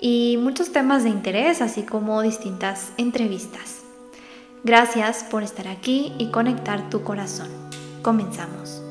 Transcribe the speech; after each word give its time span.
y 0.00 0.38
muchos 0.40 0.72
temas 0.72 1.04
de 1.04 1.10
interés, 1.10 1.60
así 1.60 1.82
como 1.82 2.22
distintas 2.22 2.92
entrevistas. 2.96 3.82
Gracias 4.64 5.24
por 5.24 5.42
estar 5.42 5.68
aquí 5.68 6.12
y 6.18 6.30
conectar 6.30 6.90
tu 6.90 7.02
corazón. 7.02 7.48
Comenzamos. 8.02 8.82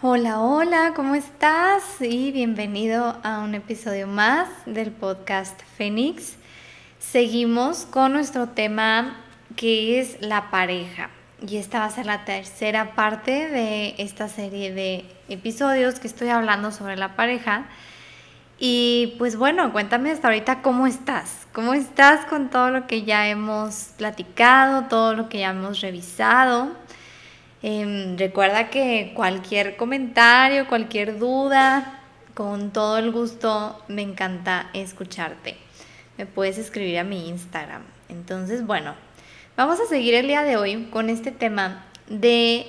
Hola, 0.00 0.40
hola, 0.40 0.92
¿cómo 0.96 1.14
estás? 1.14 1.84
Y 2.00 2.32
bienvenido 2.32 3.16
a 3.22 3.40
un 3.40 3.54
episodio 3.54 4.08
más 4.08 4.48
del 4.66 4.90
podcast 4.90 5.60
Fénix. 5.76 6.34
Seguimos 6.98 7.86
con 7.86 8.12
nuestro 8.12 8.48
tema 8.48 9.16
que 9.54 10.00
es 10.00 10.20
la 10.20 10.50
pareja. 10.50 11.10
Y 11.46 11.56
esta 11.56 11.80
va 11.80 11.86
a 11.86 11.90
ser 11.90 12.06
la 12.06 12.24
tercera 12.24 12.94
parte 12.94 13.48
de 13.48 13.96
esta 13.98 14.28
serie 14.28 14.72
de 14.72 15.04
episodios 15.28 15.98
que 15.98 16.06
estoy 16.06 16.28
hablando 16.28 16.70
sobre 16.70 16.96
la 16.96 17.16
pareja. 17.16 17.64
Y 18.60 19.16
pues 19.18 19.34
bueno, 19.34 19.72
cuéntame 19.72 20.12
hasta 20.12 20.28
ahorita 20.28 20.62
cómo 20.62 20.86
estás. 20.86 21.48
¿Cómo 21.52 21.74
estás 21.74 22.26
con 22.26 22.48
todo 22.48 22.70
lo 22.70 22.86
que 22.86 23.02
ya 23.02 23.28
hemos 23.28 23.90
platicado, 23.96 24.84
todo 24.84 25.14
lo 25.14 25.28
que 25.28 25.40
ya 25.40 25.50
hemos 25.50 25.80
revisado? 25.80 26.70
Em, 27.60 28.16
recuerda 28.16 28.70
que 28.70 29.12
cualquier 29.14 29.76
comentario, 29.76 30.68
cualquier 30.68 31.18
duda, 31.18 32.02
con 32.34 32.70
todo 32.72 32.98
el 32.98 33.10
gusto 33.10 33.82
me 33.88 34.02
encanta 34.02 34.70
escucharte. 34.74 35.56
Me 36.18 36.26
puedes 36.26 36.56
escribir 36.56 37.00
a 37.00 37.04
mi 37.04 37.28
Instagram. 37.28 37.82
Entonces, 38.08 38.64
bueno, 38.64 38.94
Vamos 39.54 39.80
a 39.80 39.86
seguir 39.86 40.14
el 40.14 40.28
día 40.28 40.44
de 40.44 40.56
hoy 40.56 40.88
con 40.90 41.10
este 41.10 41.30
tema 41.30 41.84
de 42.08 42.66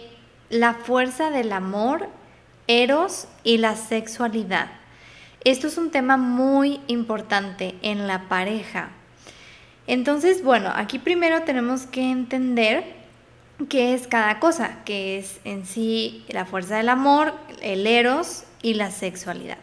la 0.49 0.73
fuerza 0.73 1.29
del 1.29 1.53
amor, 1.53 2.09
eros 2.67 3.29
y 3.45 3.57
la 3.57 3.77
sexualidad. 3.77 4.69
Esto 5.45 5.67
es 5.67 5.77
un 5.77 5.91
tema 5.91 6.17
muy 6.17 6.81
importante 6.87 7.75
en 7.83 8.05
la 8.05 8.27
pareja. 8.27 8.89
Entonces, 9.87 10.43
bueno, 10.43 10.73
aquí 10.75 10.99
primero 10.99 11.43
tenemos 11.43 11.85
que 11.85 12.11
entender 12.11 12.83
qué 13.69 13.93
es 13.93 14.05
cada 14.05 14.41
cosa, 14.41 14.79
qué 14.83 15.17
es 15.17 15.39
en 15.45 15.65
sí 15.65 16.25
la 16.27 16.43
fuerza 16.43 16.75
del 16.75 16.89
amor, 16.89 17.33
el 17.61 17.87
eros 17.87 18.43
y 18.61 18.73
la 18.73 18.91
sexualidad. 18.91 19.62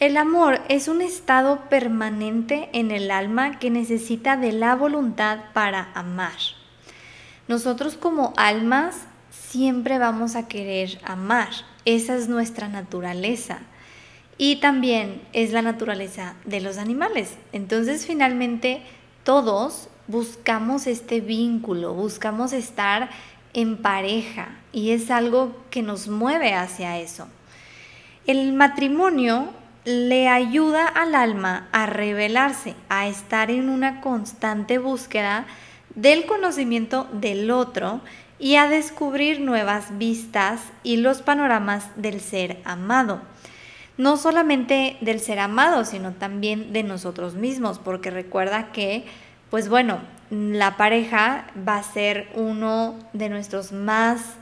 El 0.00 0.16
amor 0.16 0.60
es 0.68 0.88
un 0.88 1.00
estado 1.00 1.68
permanente 1.70 2.68
en 2.72 2.90
el 2.90 3.12
alma 3.12 3.58
que 3.60 3.70
necesita 3.70 4.36
de 4.36 4.52
la 4.52 4.74
voluntad 4.74 5.38
para 5.52 5.92
amar. 5.94 6.36
Nosotros 7.46 7.96
como 7.96 8.32
almas 8.36 9.06
siempre 9.30 9.98
vamos 9.98 10.34
a 10.34 10.48
querer 10.48 10.98
amar. 11.04 11.48
Esa 11.84 12.16
es 12.16 12.28
nuestra 12.28 12.68
naturaleza. 12.68 13.58
Y 14.36 14.56
también 14.56 15.22
es 15.32 15.52
la 15.52 15.62
naturaleza 15.62 16.34
de 16.44 16.60
los 16.60 16.76
animales. 16.76 17.36
Entonces 17.52 18.04
finalmente 18.04 18.82
todos 19.22 19.88
buscamos 20.08 20.88
este 20.88 21.20
vínculo, 21.20 21.94
buscamos 21.94 22.52
estar 22.52 23.10
en 23.52 23.80
pareja 23.80 24.56
y 24.72 24.90
es 24.90 25.12
algo 25.12 25.56
que 25.70 25.82
nos 25.82 26.08
mueve 26.08 26.52
hacia 26.52 26.98
eso. 26.98 27.28
El 28.26 28.54
matrimonio 28.54 29.50
le 29.84 30.28
ayuda 30.28 30.86
al 30.86 31.14
alma 31.14 31.68
a 31.72 31.86
revelarse, 31.86 32.74
a 32.88 33.06
estar 33.06 33.50
en 33.50 33.68
una 33.68 34.00
constante 34.00 34.78
búsqueda 34.78 35.46
del 35.94 36.24
conocimiento 36.26 37.06
del 37.12 37.50
otro 37.50 38.00
y 38.38 38.56
a 38.56 38.66
descubrir 38.66 39.40
nuevas 39.40 39.98
vistas 39.98 40.60
y 40.82 40.96
los 40.96 41.22
panoramas 41.22 41.86
del 41.96 42.20
ser 42.20 42.60
amado. 42.64 43.20
No 43.96 44.16
solamente 44.16 44.96
del 45.02 45.20
ser 45.20 45.38
amado, 45.38 45.84
sino 45.84 46.12
también 46.12 46.72
de 46.72 46.82
nosotros 46.82 47.34
mismos, 47.34 47.78
porque 47.78 48.10
recuerda 48.10 48.72
que, 48.72 49.04
pues 49.50 49.68
bueno, 49.68 50.00
la 50.30 50.76
pareja 50.76 51.46
va 51.68 51.76
a 51.76 51.82
ser 51.82 52.28
uno 52.34 52.98
de 53.12 53.28
nuestros 53.28 53.70
más 53.70 54.34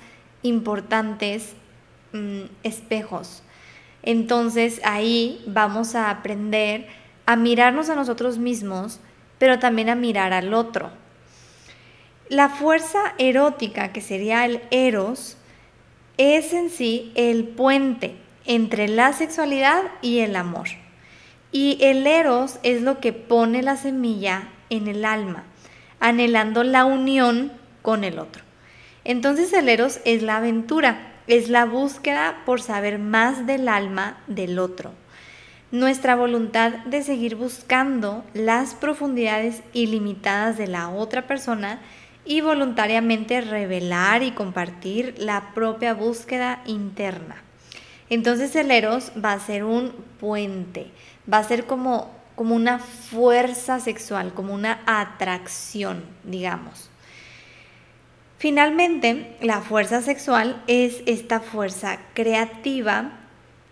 importantes 0.42 1.54
mm, 2.12 2.44
espejos 2.62 3.42
entonces 4.02 4.80
ahí 4.84 5.42
vamos 5.46 5.94
a 5.94 6.10
aprender 6.10 6.86
a 7.26 7.36
mirarnos 7.36 7.88
a 7.88 7.94
nosotros 7.94 8.38
mismos, 8.38 9.00
pero 9.38 9.58
también 9.58 9.88
a 9.88 9.94
mirar 9.94 10.32
al 10.32 10.54
otro. 10.54 10.90
La 12.28 12.48
fuerza 12.48 13.14
erótica, 13.18 13.92
que 13.92 14.00
sería 14.00 14.44
el 14.44 14.62
eros, 14.70 15.36
es 16.16 16.52
en 16.52 16.70
sí 16.70 17.12
el 17.14 17.44
puente 17.44 18.16
entre 18.44 18.88
la 18.88 19.12
sexualidad 19.12 19.82
y 20.00 20.20
el 20.20 20.36
amor. 20.36 20.68
Y 21.52 21.78
el 21.80 22.06
eros 22.06 22.58
es 22.62 22.82
lo 22.82 23.00
que 23.00 23.12
pone 23.12 23.62
la 23.62 23.76
semilla 23.76 24.48
en 24.70 24.88
el 24.88 25.04
alma, 25.04 25.44
anhelando 26.00 26.64
la 26.64 26.84
unión 26.84 27.52
con 27.82 28.04
el 28.04 28.18
otro. 28.18 28.42
Entonces 29.04 29.52
el 29.52 29.68
eros 29.68 30.00
es 30.04 30.22
la 30.22 30.38
aventura, 30.38 31.11
es 31.26 31.48
la 31.48 31.64
búsqueda 31.64 32.42
por 32.44 32.60
saber 32.60 32.98
más 32.98 33.46
del 33.46 33.68
alma 33.68 34.18
del 34.26 34.58
otro. 34.58 34.92
Nuestra 35.70 36.16
voluntad 36.16 36.72
de 36.84 37.02
seguir 37.02 37.36
buscando 37.36 38.24
las 38.34 38.74
profundidades 38.74 39.62
ilimitadas 39.72 40.58
de 40.58 40.66
la 40.66 40.90
otra 40.90 41.26
persona 41.26 41.80
y 42.24 42.40
voluntariamente 42.40 43.40
revelar 43.40 44.22
y 44.22 44.32
compartir 44.32 45.14
la 45.18 45.54
propia 45.54 45.94
búsqueda 45.94 46.62
interna. 46.66 47.36
Entonces 48.10 48.54
el 48.56 48.70
eros 48.70 49.12
va 49.22 49.32
a 49.32 49.40
ser 49.40 49.64
un 49.64 49.92
puente, 50.20 50.90
va 51.32 51.38
a 51.38 51.44
ser 51.44 51.64
como, 51.64 52.10
como 52.36 52.54
una 52.54 52.78
fuerza 52.78 53.80
sexual, 53.80 54.34
como 54.34 54.52
una 54.52 54.80
atracción, 54.86 56.04
digamos. 56.22 56.91
Finalmente, 58.42 59.36
la 59.40 59.60
fuerza 59.60 60.02
sexual 60.02 60.60
es 60.66 61.04
esta 61.06 61.38
fuerza 61.38 62.00
creativa 62.12 63.12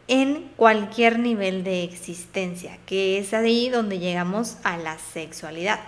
en 0.06 0.48
cualquier 0.54 1.18
nivel 1.18 1.64
de 1.64 1.82
existencia, 1.82 2.78
que 2.86 3.18
es 3.18 3.34
ahí 3.34 3.68
donde 3.68 3.98
llegamos 3.98 4.58
a 4.62 4.76
la 4.76 4.96
sexualidad. 4.96 5.80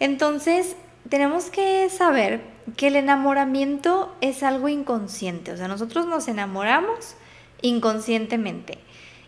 Entonces, 0.00 0.74
tenemos 1.08 1.44
que 1.44 1.88
saber 1.88 2.40
que 2.76 2.88
el 2.88 2.96
enamoramiento 2.96 4.12
es 4.20 4.42
algo 4.42 4.68
inconsciente, 4.68 5.52
o 5.52 5.56
sea, 5.56 5.68
nosotros 5.68 6.06
nos 6.06 6.26
enamoramos 6.26 7.14
inconscientemente 7.62 8.78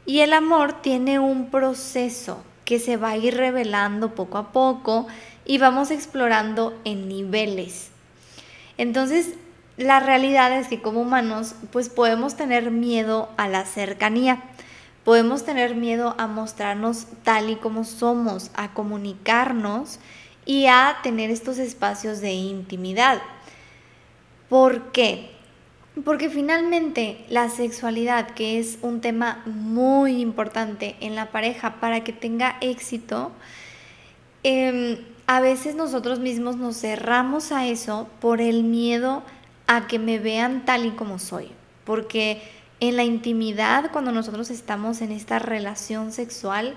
y 0.05 0.19
el 0.19 0.33
amor 0.33 0.83
tiene 0.83 1.21
un 1.21 1.49
proceso 1.49 2.43
que 2.65 2.81
se 2.81 2.97
va 2.97 3.11
a 3.11 3.17
ir 3.17 3.37
revelando 3.37 4.17
poco 4.17 4.37
a 4.37 4.51
poco 4.51 5.07
y 5.45 5.59
vamos 5.59 5.93
explorando 5.93 6.77
en 6.83 7.07
niveles. 7.07 7.93
Entonces, 8.79 9.35
la 9.77 10.01
realidad 10.01 10.59
es 10.59 10.69
que 10.69 10.81
como 10.81 11.03
humanos, 11.03 11.55
pues 11.71 11.89
podemos 11.89 12.37
tener 12.37 12.71
miedo 12.71 13.29
a 13.37 13.49
la 13.49 13.65
cercanía, 13.65 14.43
podemos 15.05 15.45
tener 15.45 15.75
miedo 15.75 16.15
a 16.19 16.27
mostrarnos 16.27 17.07
tal 17.23 17.51
y 17.51 17.57
como 17.57 17.85
somos, 17.85 18.51
a 18.55 18.73
comunicarnos 18.73 19.99
y 20.45 20.67
a 20.67 20.97
tener 21.03 21.31
estos 21.31 21.59
espacios 21.59 22.21
de 22.21 22.33
intimidad. 22.33 23.21
¿Por 24.49 24.93
qué? 24.93 25.31
Porque 26.05 26.31
finalmente 26.31 27.25
la 27.29 27.49
sexualidad, 27.49 28.31
que 28.31 28.59
es 28.59 28.79
un 28.83 29.01
tema 29.01 29.43
muy 29.47 30.21
importante 30.21 30.97
en 31.01 31.15
la 31.15 31.27
pareja 31.27 31.81
para 31.81 32.03
que 32.03 32.13
tenga 32.13 32.57
éxito, 32.61 33.33
eh, 34.45 35.05
a 35.29 35.41
veces 35.41 35.75
nosotros 35.75 36.21
mismos 36.21 36.57
nos 36.57 36.81
cerramos 36.81 37.53
a 37.53 37.67
eso 37.67 38.09
por 38.19 38.41
el 38.41 38.65
miedo 38.65 39.23
a 39.67 39.87
que 39.87 39.99
me 39.99 40.19
vean 40.19 40.65
tal 40.65 40.87
y 40.87 40.93
como 40.93 41.19
soy. 41.19 41.51
Porque 41.85 42.41
en 42.81 42.97
la 42.97 43.05
intimidad, 43.05 43.91
cuando 43.93 44.11
nosotros 44.11 44.49
estamos 44.49 45.03
en 45.03 45.13
esta 45.13 45.39
relación 45.39 46.13
sexual, 46.13 46.75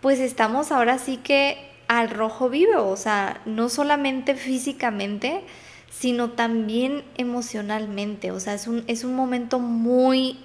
pues 0.00 0.20
estamos 0.20 0.72
ahora 0.72 0.96
sí 0.96 1.18
que 1.18 1.70
al 1.86 2.08
rojo 2.08 2.48
vivo, 2.48 2.88
o 2.88 2.96
sea, 2.96 3.42
no 3.44 3.68
solamente 3.68 4.36
físicamente, 4.36 5.44
sino 5.90 6.30
también 6.30 7.04
emocionalmente. 7.18 8.30
O 8.30 8.40
sea, 8.40 8.54
es 8.54 8.68
un, 8.68 8.84
es 8.86 9.04
un 9.04 9.14
momento 9.14 9.58
muy, 9.58 10.38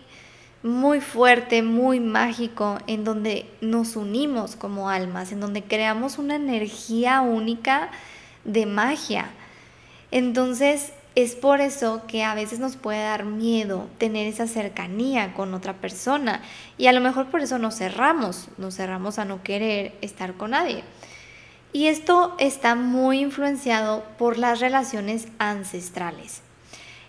muy 0.64 1.02
fuerte, 1.02 1.62
muy 1.62 2.00
mágico, 2.00 2.80
en 2.88 3.04
donde 3.04 3.50
nos 3.62 3.96
unimos 3.96 4.56
como 4.56 4.90
almas, 4.90 5.32
en 5.32 5.40
donde 5.40 5.64
creamos 5.64 6.18
una 6.18 6.36
energía 6.36 7.22
única 7.22 7.90
de 8.44 8.66
magia. 8.66 9.30
Entonces, 10.12 10.94
es 11.16 11.36
por 11.36 11.62
eso 11.62 12.04
que 12.08 12.24
a 12.24 12.36
veces 12.36 12.60
nos 12.60 12.76
puede 12.76 13.02
dar 13.02 13.26
miedo 13.26 13.88
tener 13.98 14.28
esa 14.28 14.46
cercanía 14.46 15.34
con 15.34 15.56
otra 15.56 15.74
persona 15.74 16.44
y 16.78 16.86
a 16.86 16.94
lo 16.94 17.02
mejor 17.02 17.26
por 17.28 17.42
eso 17.42 17.58
nos 17.58 17.76
cerramos, 17.76 18.50
nos 18.60 18.76
cerramos 18.76 19.18
a 19.18 19.26
no 19.26 19.42
querer 19.42 19.96
estar 20.02 20.36
con 20.36 20.52
nadie. 20.52 20.84
Y 21.74 21.88
esto 21.88 22.36
está 22.40 22.76
muy 22.76 23.20
influenciado 23.20 24.04
por 24.20 24.38
las 24.38 24.60
relaciones 24.60 25.28
ancestrales. 25.40 26.42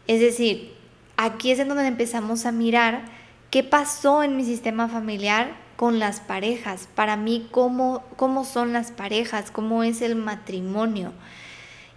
Es 0.07 0.21
decir, 0.21 0.73
aquí 1.19 1.51
es 1.51 1.59
en 1.59 1.69
donde 1.69 1.87
empezamos 1.87 2.47
a 2.47 2.53
mirar 2.53 3.18
qué 3.51 3.63
pasó 3.63 4.23
en 4.23 4.37
mi 4.37 4.45
sistema 4.45 4.89
familiar 4.89 5.57
con 5.77 5.99
las 5.99 6.21
parejas. 6.21 6.89
Para 6.95 7.17
mí, 7.17 7.49
cómo, 7.51 8.03
cómo 8.17 8.45
son 8.45 8.73
las 8.73 8.91
parejas, 8.91 9.51
cómo 9.51 9.85
es 9.85 10.03
el 10.03 10.17
matrimonio. 10.17 11.13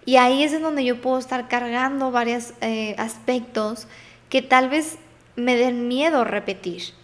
Y 0.04 0.16
ahí 0.16 0.42
es 0.42 0.52
en 0.52 0.62
donde 0.62 0.84
yo 0.84 1.00
puedo 1.00 1.18
estar 1.18 1.48
cargando 1.48 2.10
varios 2.10 2.54
eh, 2.60 2.94
aspectos 2.98 3.86
que 4.28 4.42
tal 4.42 4.68
vez 4.68 4.98
me 5.36 5.56
den 5.56 5.88
miedo 5.88 6.24
repetir. 6.24 6.94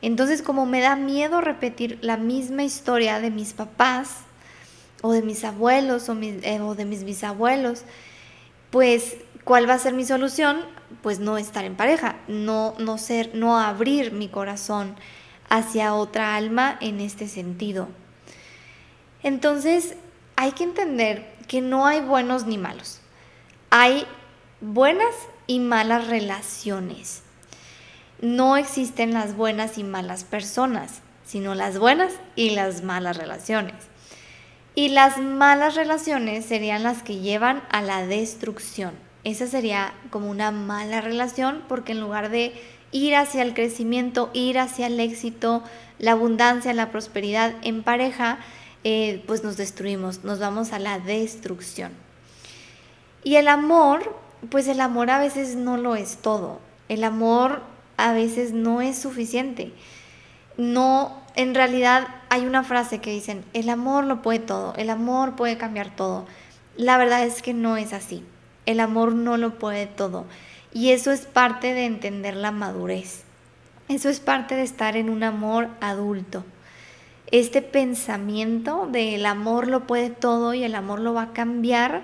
Entonces, 0.00 0.42
como 0.42 0.66
me 0.66 0.80
da 0.80 0.96
miedo 0.96 1.40
repetir 1.40 1.98
la 2.02 2.16
misma 2.16 2.64
historia 2.64 3.20
de 3.20 3.30
mis 3.30 3.52
papás 3.52 4.18
o 5.00 5.12
de 5.12 5.22
mis 5.22 5.44
abuelos 5.44 6.08
o, 6.08 6.16
eh, 6.20 6.60
o 6.60 6.74
de 6.74 6.84
mis 6.84 7.04
bisabuelos, 7.04 7.84
pues, 8.70 9.16
¿cuál 9.44 9.68
va 9.68 9.74
a 9.74 9.78
ser 9.78 9.94
mi 9.94 10.04
solución? 10.04 10.64
Pues 11.02 11.18
no 11.18 11.38
estar 11.38 11.64
en 11.64 11.76
pareja, 11.76 12.16
no, 12.28 12.74
no 12.78 12.98
ser, 12.98 13.34
no 13.34 13.58
abrir 13.58 14.12
mi 14.12 14.28
corazón 14.28 14.96
hacia 15.48 15.94
otra 15.94 16.36
alma 16.36 16.78
en 16.80 17.00
este 17.00 17.28
sentido. 17.28 17.88
Entonces, 19.22 19.94
hay 20.36 20.52
que 20.52 20.64
entender 20.64 21.32
que 21.46 21.60
no 21.60 21.86
hay 21.86 22.00
buenos 22.00 22.46
ni 22.46 22.58
malos. 22.58 23.00
Hay 23.70 24.06
buenas 24.60 25.14
y 25.46 25.60
malas 25.60 26.08
relaciones. 26.08 27.22
No 28.20 28.56
existen 28.56 29.12
las 29.12 29.36
buenas 29.36 29.78
y 29.78 29.84
malas 29.84 30.24
personas, 30.24 31.02
sino 31.24 31.54
las 31.54 31.78
buenas 31.78 32.12
y 32.36 32.50
las 32.50 32.82
malas 32.82 33.16
relaciones. 33.16 33.74
Y 34.74 34.88
las 34.88 35.18
malas 35.18 35.74
relaciones 35.74 36.46
serían 36.46 36.82
las 36.82 37.02
que 37.02 37.18
llevan 37.18 37.62
a 37.70 37.82
la 37.82 38.06
destrucción. 38.06 38.94
Esa 39.24 39.46
sería 39.46 39.94
como 40.10 40.30
una 40.30 40.50
mala 40.50 41.00
relación 41.00 41.62
porque 41.68 41.92
en 41.92 42.00
lugar 42.00 42.30
de 42.30 42.52
ir 42.90 43.14
hacia 43.16 43.42
el 43.42 43.54
crecimiento, 43.54 44.30
ir 44.34 44.58
hacia 44.58 44.86
el 44.88 45.00
éxito, 45.00 45.62
la 45.98 46.12
abundancia, 46.12 46.74
la 46.74 46.90
prosperidad 46.90 47.54
en 47.62 47.82
pareja, 47.82 48.38
eh, 48.84 49.22
pues 49.26 49.44
nos 49.44 49.56
destruimos, 49.56 50.24
nos 50.24 50.40
vamos 50.40 50.72
a 50.72 50.78
la 50.78 50.98
destrucción. 50.98 51.92
Y 53.24 53.36
el 53.36 53.48
amor, 53.48 54.16
pues 54.50 54.66
el 54.66 54.80
amor 54.80 55.10
a 55.10 55.18
veces 55.18 55.54
no 55.54 55.76
lo 55.76 55.94
es 55.94 56.16
todo. 56.16 56.60
El 56.88 57.04
amor 57.04 57.62
a 57.96 58.12
veces 58.12 58.52
no 58.52 58.80
es 58.80 58.98
suficiente. 58.98 59.72
No, 60.56 61.22
en 61.36 61.54
realidad 61.54 62.08
hay 62.28 62.44
una 62.44 62.64
frase 62.64 62.98
que 62.98 63.12
dicen, 63.12 63.44
el 63.52 63.68
amor 63.70 64.04
lo 64.04 64.20
puede 64.20 64.40
todo, 64.40 64.74
el 64.76 64.90
amor 64.90 65.36
puede 65.36 65.56
cambiar 65.56 65.94
todo. 65.94 66.26
La 66.76 66.98
verdad 66.98 67.24
es 67.24 67.42
que 67.42 67.54
no 67.54 67.76
es 67.76 67.92
así. 67.92 68.24
El 68.66 68.80
amor 68.80 69.14
no 69.14 69.36
lo 69.36 69.58
puede 69.58 69.86
todo. 69.86 70.26
Y 70.72 70.90
eso 70.90 71.10
es 71.10 71.26
parte 71.26 71.74
de 71.74 71.86
entender 71.86 72.36
la 72.36 72.52
madurez. 72.52 73.24
Eso 73.88 74.08
es 74.08 74.20
parte 74.20 74.54
de 74.54 74.62
estar 74.62 74.96
en 74.96 75.10
un 75.10 75.22
amor 75.22 75.68
adulto 75.80 76.44
este 77.32 77.62
pensamiento 77.62 78.86
de 78.92 79.14
el 79.14 79.24
amor 79.24 79.66
lo 79.66 79.86
puede 79.86 80.10
todo 80.10 80.52
y 80.52 80.64
el 80.64 80.74
amor 80.74 81.00
lo 81.00 81.14
va 81.14 81.22
a 81.22 81.32
cambiar 81.32 82.02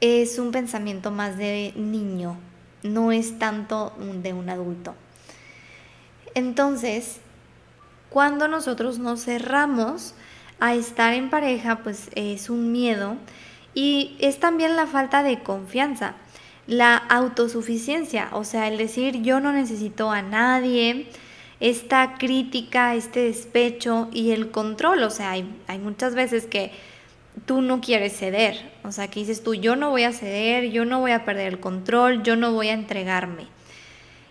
es 0.00 0.38
un 0.38 0.50
pensamiento 0.50 1.10
más 1.10 1.36
de 1.36 1.74
niño, 1.76 2.38
no 2.82 3.12
es 3.12 3.38
tanto 3.38 3.92
de 4.22 4.32
un 4.32 4.48
adulto. 4.48 4.94
Entonces, 6.34 7.18
cuando 8.08 8.48
nosotros 8.48 8.98
nos 8.98 9.24
cerramos 9.24 10.14
a 10.58 10.74
estar 10.74 11.12
en 11.12 11.28
pareja, 11.28 11.80
pues 11.82 12.08
es 12.14 12.48
un 12.48 12.72
miedo 12.72 13.16
y 13.76 14.16
es 14.20 14.40
también 14.40 14.74
la 14.74 14.86
falta 14.86 15.22
de 15.22 15.42
confianza, 15.42 16.14
la 16.66 16.96
autosuficiencia, 16.96 18.30
o 18.32 18.42
sea, 18.42 18.68
el 18.68 18.78
decir 18.78 19.20
yo 19.20 19.38
no 19.38 19.52
necesito 19.52 20.10
a 20.10 20.22
nadie, 20.22 21.08
esta 21.60 22.14
crítica, 22.14 22.94
este 22.94 23.24
despecho 23.24 24.08
y 24.14 24.30
el 24.30 24.50
control. 24.50 25.02
O 25.02 25.10
sea, 25.10 25.32
hay, 25.32 25.44
muchas 25.78 26.14
veces 26.14 26.46
que 26.46 26.72
tú 27.44 27.60
no 27.60 27.82
quieres 27.82 28.16
ceder. 28.16 28.72
O 28.82 28.92
sea, 28.92 29.08
que 29.08 29.20
dices 29.20 29.42
tú, 29.42 29.54
yo 29.54 29.76
no 29.76 29.90
voy 29.90 30.04
a 30.04 30.12
ceder, 30.14 30.70
yo 30.70 30.86
no 30.86 31.00
voy 31.00 31.10
a 31.10 31.26
perder 31.26 31.48
el 31.48 31.60
control, 31.60 32.22
yo 32.22 32.34
no 32.34 32.52
voy 32.52 32.68
a 32.68 32.72
entregarme. 32.72 33.46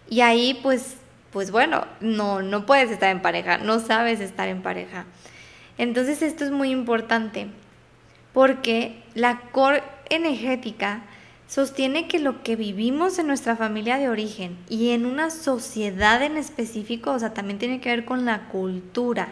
Y 0.10 0.22
ahí 0.22 0.60
pues, 0.64 0.96
pues 1.32 1.52
bueno, 1.52 1.86
no, 2.00 2.42
no 2.42 2.66
puedes 2.66 2.90
estar 2.90 3.12
en 3.12 3.22
pareja, 3.22 3.60
no 3.60 3.80
sabes 3.80 4.22
estar 4.22 4.48
en 4.48 4.64
pareja. 4.64 5.06
Entonces 5.78 6.24
esto 6.24 6.46
es 6.46 6.50
muy 6.50 6.72
importante 6.72 7.50
porque 8.36 9.02
la 9.14 9.40
core 9.54 9.82
energética 10.10 11.04
sostiene 11.48 12.10
que 12.10 12.20
lo 12.20 12.44
que 12.44 12.58
vivimos 12.58 13.18
en 13.18 13.28
nuestra 13.28 13.56
familia 13.56 13.98
de 13.98 14.10
origen 14.10 14.58
y 14.68 14.90
en 14.90 15.06
una 15.06 15.30
sociedad 15.30 16.22
en 16.22 16.36
específico, 16.36 17.12
o 17.12 17.20
sea, 17.20 17.34
también 17.34 17.60
tiene 17.60 17.80
que 17.80 17.88
ver 17.88 18.04
con 18.04 18.26
la 18.26 18.50
cultura, 18.50 19.30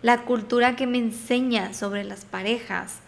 la 0.00 0.22
cultura 0.22 0.76
que 0.76 0.86
me 0.86 0.96
enseña 0.96 1.74
sobre 1.74 2.04
las 2.04 2.24
parejas. 2.24 3.00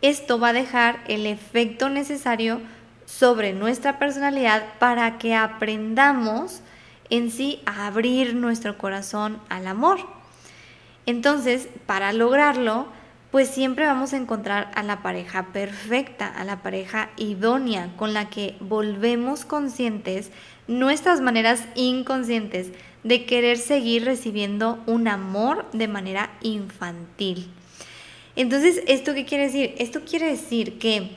Esto 0.00 0.40
va 0.40 0.48
a 0.48 0.54
dejar 0.54 1.04
el 1.06 1.26
efecto 1.26 1.90
necesario 1.90 2.62
sobre 3.04 3.52
nuestra 3.52 3.98
personalidad 3.98 4.64
para 4.78 5.18
que 5.18 5.34
aprendamos 5.34 6.62
en 7.10 7.30
sí 7.30 7.60
a 7.66 7.88
abrir 7.88 8.34
nuestro 8.34 8.78
corazón 8.78 9.38
al 9.50 9.66
amor. 9.66 9.98
Entonces, 11.04 11.68
para 11.84 12.14
lograrlo, 12.14 12.88
pues 13.30 13.48
siempre 13.48 13.84
vamos 13.84 14.12
a 14.12 14.16
encontrar 14.16 14.70
a 14.74 14.82
la 14.82 15.02
pareja 15.02 15.48
perfecta, 15.52 16.28
a 16.28 16.44
la 16.44 16.62
pareja 16.62 17.10
idónea, 17.16 17.92
con 17.96 18.14
la 18.14 18.30
que 18.30 18.56
volvemos 18.60 19.44
conscientes 19.44 20.30
nuestras 20.66 21.20
maneras 21.20 21.64
inconscientes 21.74 22.72
de 23.04 23.26
querer 23.26 23.58
seguir 23.58 24.04
recibiendo 24.04 24.82
un 24.86 25.08
amor 25.08 25.66
de 25.72 25.88
manera 25.88 26.30
infantil. 26.40 27.50
Entonces, 28.34 28.82
¿esto 28.86 29.14
qué 29.14 29.24
quiere 29.24 29.44
decir? 29.44 29.74
Esto 29.78 30.00
quiere 30.08 30.28
decir 30.28 30.78
que 30.78 31.16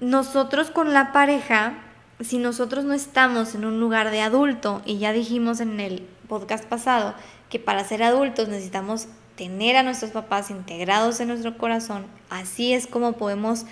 nosotros 0.00 0.70
con 0.70 0.92
la 0.92 1.12
pareja, 1.12 1.74
si 2.20 2.38
nosotros 2.38 2.84
no 2.84 2.94
estamos 2.94 3.54
en 3.54 3.64
un 3.64 3.80
lugar 3.80 4.10
de 4.10 4.20
adulto, 4.20 4.82
y 4.86 4.98
ya 4.98 5.12
dijimos 5.12 5.60
en 5.60 5.80
el 5.80 6.06
podcast 6.28 6.64
pasado 6.64 7.14
que 7.48 7.58
para 7.58 7.84
ser 7.84 8.02
adultos 8.02 8.48
necesitamos 8.48 9.08
tener 9.38 9.76
a 9.76 9.84
nuestros 9.84 10.10
papás 10.10 10.50
integrados 10.50 11.20
en 11.20 11.28
nuestro 11.28 11.56
corazón, 11.56 12.06
así 12.28 12.74
es 12.74 12.88
como 12.88 13.12
podemos 13.12 13.66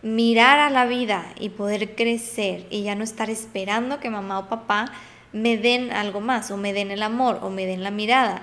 mirar 0.00 0.58
a 0.58 0.70
la 0.70 0.86
vida 0.86 1.34
y 1.38 1.50
poder 1.50 1.94
crecer 1.94 2.66
y 2.70 2.82
ya 2.82 2.94
no 2.94 3.04
estar 3.04 3.28
esperando 3.28 4.00
que 4.00 4.08
mamá 4.08 4.38
o 4.38 4.48
papá 4.48 4.86
me 5.34 5.58
den 5.58 5.92
algo 5.92 6.20
más 6.20 6.50
o 6.50 6.56
me 6.56 6.72
den 6.72 6.90
el 6.90 7.02
amor 7.02 7.40
o 7.42 7.50
me 7.50 7.66
den 7.66 7.84
la 7.84 7.90
mirada. 7.90 8.42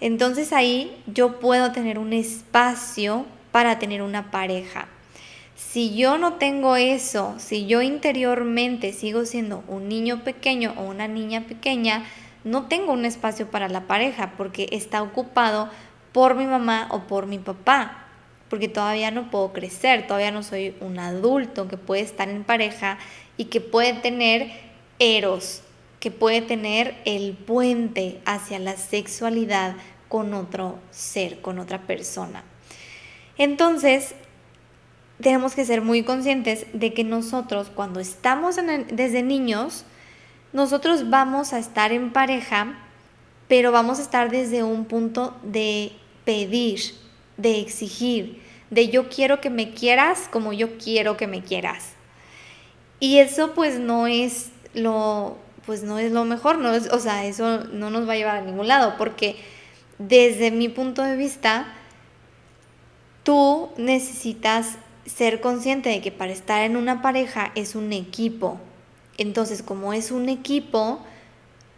Entonces 0.00 0.52
ahí 0.54 0.96
yo 1.06 1.40
puedo 1.40 1.72
tener 1.72 1.98
un 1.98 2.14
espacio 2.14 3.26
para 3.52 3.78
tener 3.78 4.00
una 4.00 4.30
pareja. 4.30 4.88
Si 5.56 5.94
yo 5.94 6.16
no 6.16 6.34
tengo 6.34 6.76
eso, 6.76 7.34
si 7.36 7.66
yo 7.66 7.82
interiormente 7.82 8.94
sigo 8.94 9.26
siendo 9.26 9.62
un 9.68 9.88
niño 9.88 10.24
pequeño 10.24 10.72
o 10.78 10.84
una 10.84 11.06
niña 11.06 11.42
pequeña, 11.42 12.04
no 12.44 12.66
tengo 12.66 12.92
un 12.92 13.04
espacio 13.04 13.50
para 13.50 13.68
la 13.68 13.82
pareja 13.82 14.32
porque 14.36 14.68
está 14.72 15.02
ocupado 15.02 15.68
por 16.12 16.34
mi 16.34 16.46
mamá 16.46 16.88
o 16.90 17.00
por 17.00 17.26
mi 17.26 17.38
papá, 17.38 18.06
porque 18.48 18.68
todavía 18.68 19.10
no 19.10 19.30
puedo 19.30 19.52
crecer, 19.52 20.06
todavía 20.06 20.30
no 20.30 20.42
soy 20.42 20.74
un 20.80 20.98
adulto 20.98 21.68
que 21.68 21.76
puede 21.76 22.02
estar 22.02 22.28
en 22.28 22.44
pareja 22.44 22.98
y 23.36 23.46
que 23.46 23.60
puede 23.60 23.94
tener 23.94 24.50
eros, 24.98 25.62
que 26.00 26.10
puede 26.10 26.42
tener 26.42 26.96
el 27.04 27.34
puente 27.34 28.20
hacia 28.24 28.58
la 28.58 28.76
sexualidad 28.76 29.76
con 30.08 30.32
otro 30.34 30.78
ser, 30.90 31.40
con 31.40 31.58
otra 31.58 31.82
persona. 31.82 32.42
Entonces, 33.36 34.14
tenemos 35.20 35.54
que 35.54 35.64
ser 35.64 35.82
muy 35.82 36.02
conscientes 36.02 36.66
de 36.72 36.94
que 36.94 37.04
nosotros 37.04 37.70
cuando 37.74 38.00
estamos 38.00 38.56
desde 38.56 39.22
niños, 39.22 39.84
nosotros 40.52 41.10
vamos 41.10 41.52
a 41.52 41.58
estar 41.58 41.92
en 41.92 42.12
pareja 42.12 42.78
pero 43.48 43.72
vamos 43.72 43.98
a 43.98 44.02
estar 44.02 44.30
desde 44.30 44.62
un 44.62 44.84
punto 44.84 45.34
de 45.42 45.92
pedir, 46.24 46.80
de 47.36 47.60
exigir, 47.60 48.42
de 48.70 48.88
yo 48.88 49.08
quiero 49.08 49.40
que 49.40 49.50
me 49.50 49.72
quieras 49.72 50.28
como 50.30 50.52
yo 50.52 50.78
quiero 50.78 51.16
que 51.16 51.26
me 51.26 51.42
quieras. 51.42 51.92
Y 53.00 53.18
eso 53.18 53.54
pues 53.54 53.78
no 53.78 54.06
es 54.06 54.50
lo 54.74 55.38
pues 55.64 55.82
no 55.82 55.98
es 55.98 56.12
lo 56.12 56.24
mejor, 56.24 56.56
no 56.56 56.70
o 56.70 56.98
sea, 56.98 57.26
eso 57.26 57.64
no 57.64 57.90
nos 57.90 58.08
va 58.08 58.14
a 58.14 58.16
llevar 58.16 58.36
a 58.36 58.40
ningún 58.40 58.68
lado, 58.68 58.94
porque 58.96 59.36
desde 59.98 60.50
mi 60.50 60.70
punto 60.70 61.02
de 61.02 61.14
vista, 61.14 61.66
tú 63.22 63.68
necesitas 63.76 64.78
ser 65.04 65.40
consciente 65.40 65.90
de 65.90 66.00
que 66.00 66.12
para 66.12 66.32
estar 66.32 66.62
en 66.62 66.76
una 66.76 67.02
pareja 67.02 67.52
es 67.54 67.74
un 67.74 67.92
equipo. 67.92 68.58
Entonces, 69.18 69.62
como 69.62 69.92
es 69.92 70.10
un 70.10 70.28
equipo, 70.28 71.00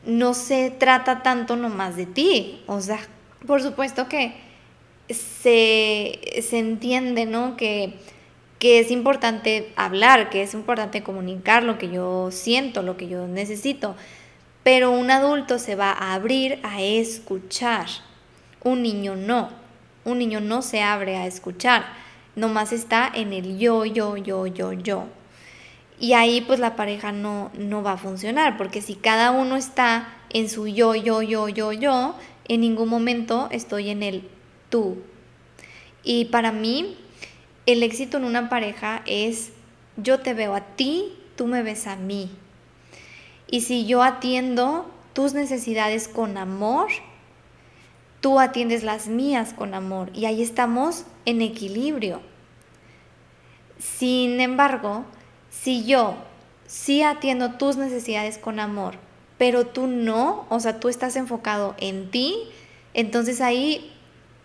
no 0.05 0.35
se 0.35 0.71
trata 0.71 1.23
tanto 1.23 1.57
nomás 1.57 1.97
de 1.97 2.07
ti. 2.07 2.63
O 2.67 2.81
sea, 2.81 3.01
por 3.47 3.63
supuesto 3.63 4.09
que 4.09 4.35
se, 5.09 6.19
entiende, 6.53 7.27
¿no? 7.27 7.57
Que, 7.57 7.95
que 8.59 8.79
es 8.79 8.91
importante 8.91 9.73
hablar, 9.77 10.31
que 10.31 10.43
es 10.43 10.55
importante 10.55 11.03
comunicar 11.03 11.63
lo 11.63 11.79
que 11.79 11.91
yo 11.91 12.31
siento, 12.31 12.83
lo 12.83 12.97
que 12.97 13.09
yo 13.09 13.27
necesito. 13.27 13.97
Pero 14.63 14.91
un 14.91 15.11
adulto 15.11 15.59
se 15.59 15.75
va 15.75 15.91
a 15.91 16.15
abrir 16.15 16.59
a 16.63 16.83
escuchar. 16.83 17.87
Un 18.63 18.83
niño 18.83 19.17
no. 19.17 19.61
Un 20.05 20.19
niño 20.19 20.41
no 20.41 20.63
se 20.63 20.81
abre 20.81 21.17
a 21.17 21.27
escuchar, 21.27 21.85
nomás 22.35 22.73
está 22.73 23.11
en 23.13 23.35
el 23.35 23.59
yo, 23.59 23.85
yo, 23.85 24.17
yo, 24.17 24.47
yo, 24.47 24.73
yo. 24.73 25.05
Y 26.01 26.15
ahí 26.15 26.41
pues 26.41 26.59
la 26.59 26.77
pareja 26.77 27.13
no, 27.13 27.51
no 27.55 27.83
va 27.83 27.93
a 27.93 27.97
funcionar, 27.99 28.57
porque 28.57 28.81
si 28.81 28.95
cada 28.95 29.31
uno 29.31 29.57
está 29.57 30.09
en 30.31 30.49
su 30.49 30.67
yo, 30.67 30.95
yo, 30.95 31.21
yo, 31.21 31.49
yo, 31.49 31.73
yo, 31.73 32.17
en 32.49 32.63
ningún 32.63 32.89
momento 32.89 33.49
estoy 33.53 33.91
en 33.91 34.03
el 34.03 34.29
tú. 34.71 34.97
Y 36.03 36.25
para 36.27 36.53
mí, 36.53 36.97
el 37.67 37.83
éxito 37.83 38.17
en 38.17 38.25
una 38.25 38.49
pareja 38.49 39.03
es 39.05 39.53
yo 39.99 40.21
te 40.21 40.33
veo 40.33 40.55
a 40.55 40.63
ti, 40.63 41.13
tú 41.37 41.47
me 41.47 41.63
ves 41.63 41.87
a 41.87 41.97
mí. 41.97 42.31
Y 43.47 43.61
si 43.61 43.85
yo 43.85 44.03
atiendo 44.03 44.91
tus 45.13 45.35
necesidades 45.35 46.09
con 46.09 46.39
amor, 46.39 46.89
tú 48.21 48.41
atiendes 48.41 48.85
las 48.85 49.09
mías 49.09 49.53
con 49.53 49.75
amor 49.75 50.11
y 50.15 50.25
ahí 50.25 50.43
estamos 50.43 51.05
en 51.27 51.43
equilibrio. 51.43 52.23
Sin 53.79 54.41
embargo, 54.41 55.05
si 55.63 55.85
yo 55.85 56.17
sí 56.67 57.03
atiendo 57.03 57.53
tus 57.53 57.77
necesidades 57.77 58.39
con 58.39 58.61
amor, 58.61 58.95
pero 59.39 59.67
tú 59.67 59.87
no, 59.87 60.47
o 60.49 60.61
sea, 60.61 60.81
tú 60.81 60.89
estás 60.89 61.17
enfocado 61.17 61.75
en 61.79 62.11
ti, 62.11 62.37
entonces 62.95 63.41
ahí 63.41 63.93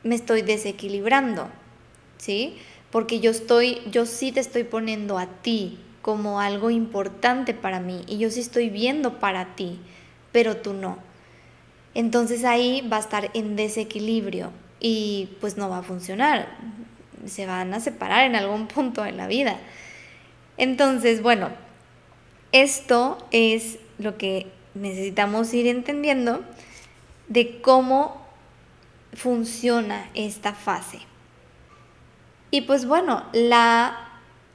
me 0.03 0.15
estoy 0.15 0.41
desequilibrando, 0.41 1.49
¿sí? 2.17 2.57
Porque 2.91 3.19
yo 3.19 3.31
estoy, 3.31 3.81
yo 3.91 4.05
sí 4.05 4.31
te 4.31 4.39
estoy 4.39 4.63
poniendo 4.63 5.17
a 5.17 5.27
ti 5.27 5.79
como 6.01 6.39
algo 6.39 6.69
importante 6.69 7.53
para 7.53 7.79
mí 7.79 8.03
y 8.07 8.17
yo 8.17 8.29
sí 8.29 8.39
estoy 8.39 8.69
viendo 8.69 9.19
para 9.19 9.55
ti, 9.55 9.79
pero 10.31 10.57
tú 10.57 10.73
no 10.73 10.97
entonces 11.95 12.43
ahí 12.43 12.87
va 12.91 12.97
a 12.97 12.99
estar 12.99 13.31
en 13.33 13.55
desequilibrio 13.55 14.51
y 14.81 15.29
pues 15.39 15.57
no 15.57 15.69
va 15.69 15.79
a 15.79 15.83
funcionar. 15.83 16.49
Se 17.25 17.47
van 17.47 17.73
a 17.73 17.79
separar 17.79 18.25
en 18.25 18.35
algún 18.35 18.67
punto 18.67 19.01
de 19.01 19.13
la 19.13 19.27
vida. 19.27 19.57
Entonces, 20.57 21.21
bueno, 21.21 21.49
esto 22.51 23.17
es 23.31 23.79
lo 23.97 24.17
que 24.17 24.47
necesitamos 24.73 25.53
ir 25.53 25.67
entendiendo 25.67 26.41
de 27.27 27.61
cómo 27.61 28.25
funciona 29.13 30.09
esta 30.13 30.53
fase. 30.53 30.99
Y 32.51 32.61
pues 32.61 32.85
bueno, 32.85 33.23
la 33.33 34.05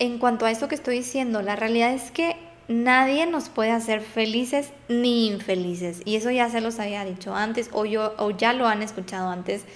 en 0.00 0.18
cuanto 0.18 0.46
a 0.46 0.50
esto 0.50 0.66
que 0.66 0.74
estoy 0.74 0.96
diciendo, 0.96 1.42
la 1.42 1.56
realidad 1.56 1.92
es 1.92 2.10
que 2.10 2.36
nadie 2.68 3.26
nos 3.26 3.50
puede 3.50 3.70
hacer 3.70 4.00
felices 4.00 4.72
ni 4.88 5.26
infelices. 5.28 6.00
Y 6.06 6.16
eso 6.16 6.30
ya 6.30 6.48
se 6.48 6.62
los 6.62 6.80
había 6.80 7.04
dicho 7.04 7.34
antes 7.34 7.68
o, 7.72 7.84
yo, 7.84 8.14
o 8.16 8.30
ya 8.30 8.54
lo 8.54 8.66
han 8.66 8.82
escuchado 8.82 9.28
antes, 9.28 9.66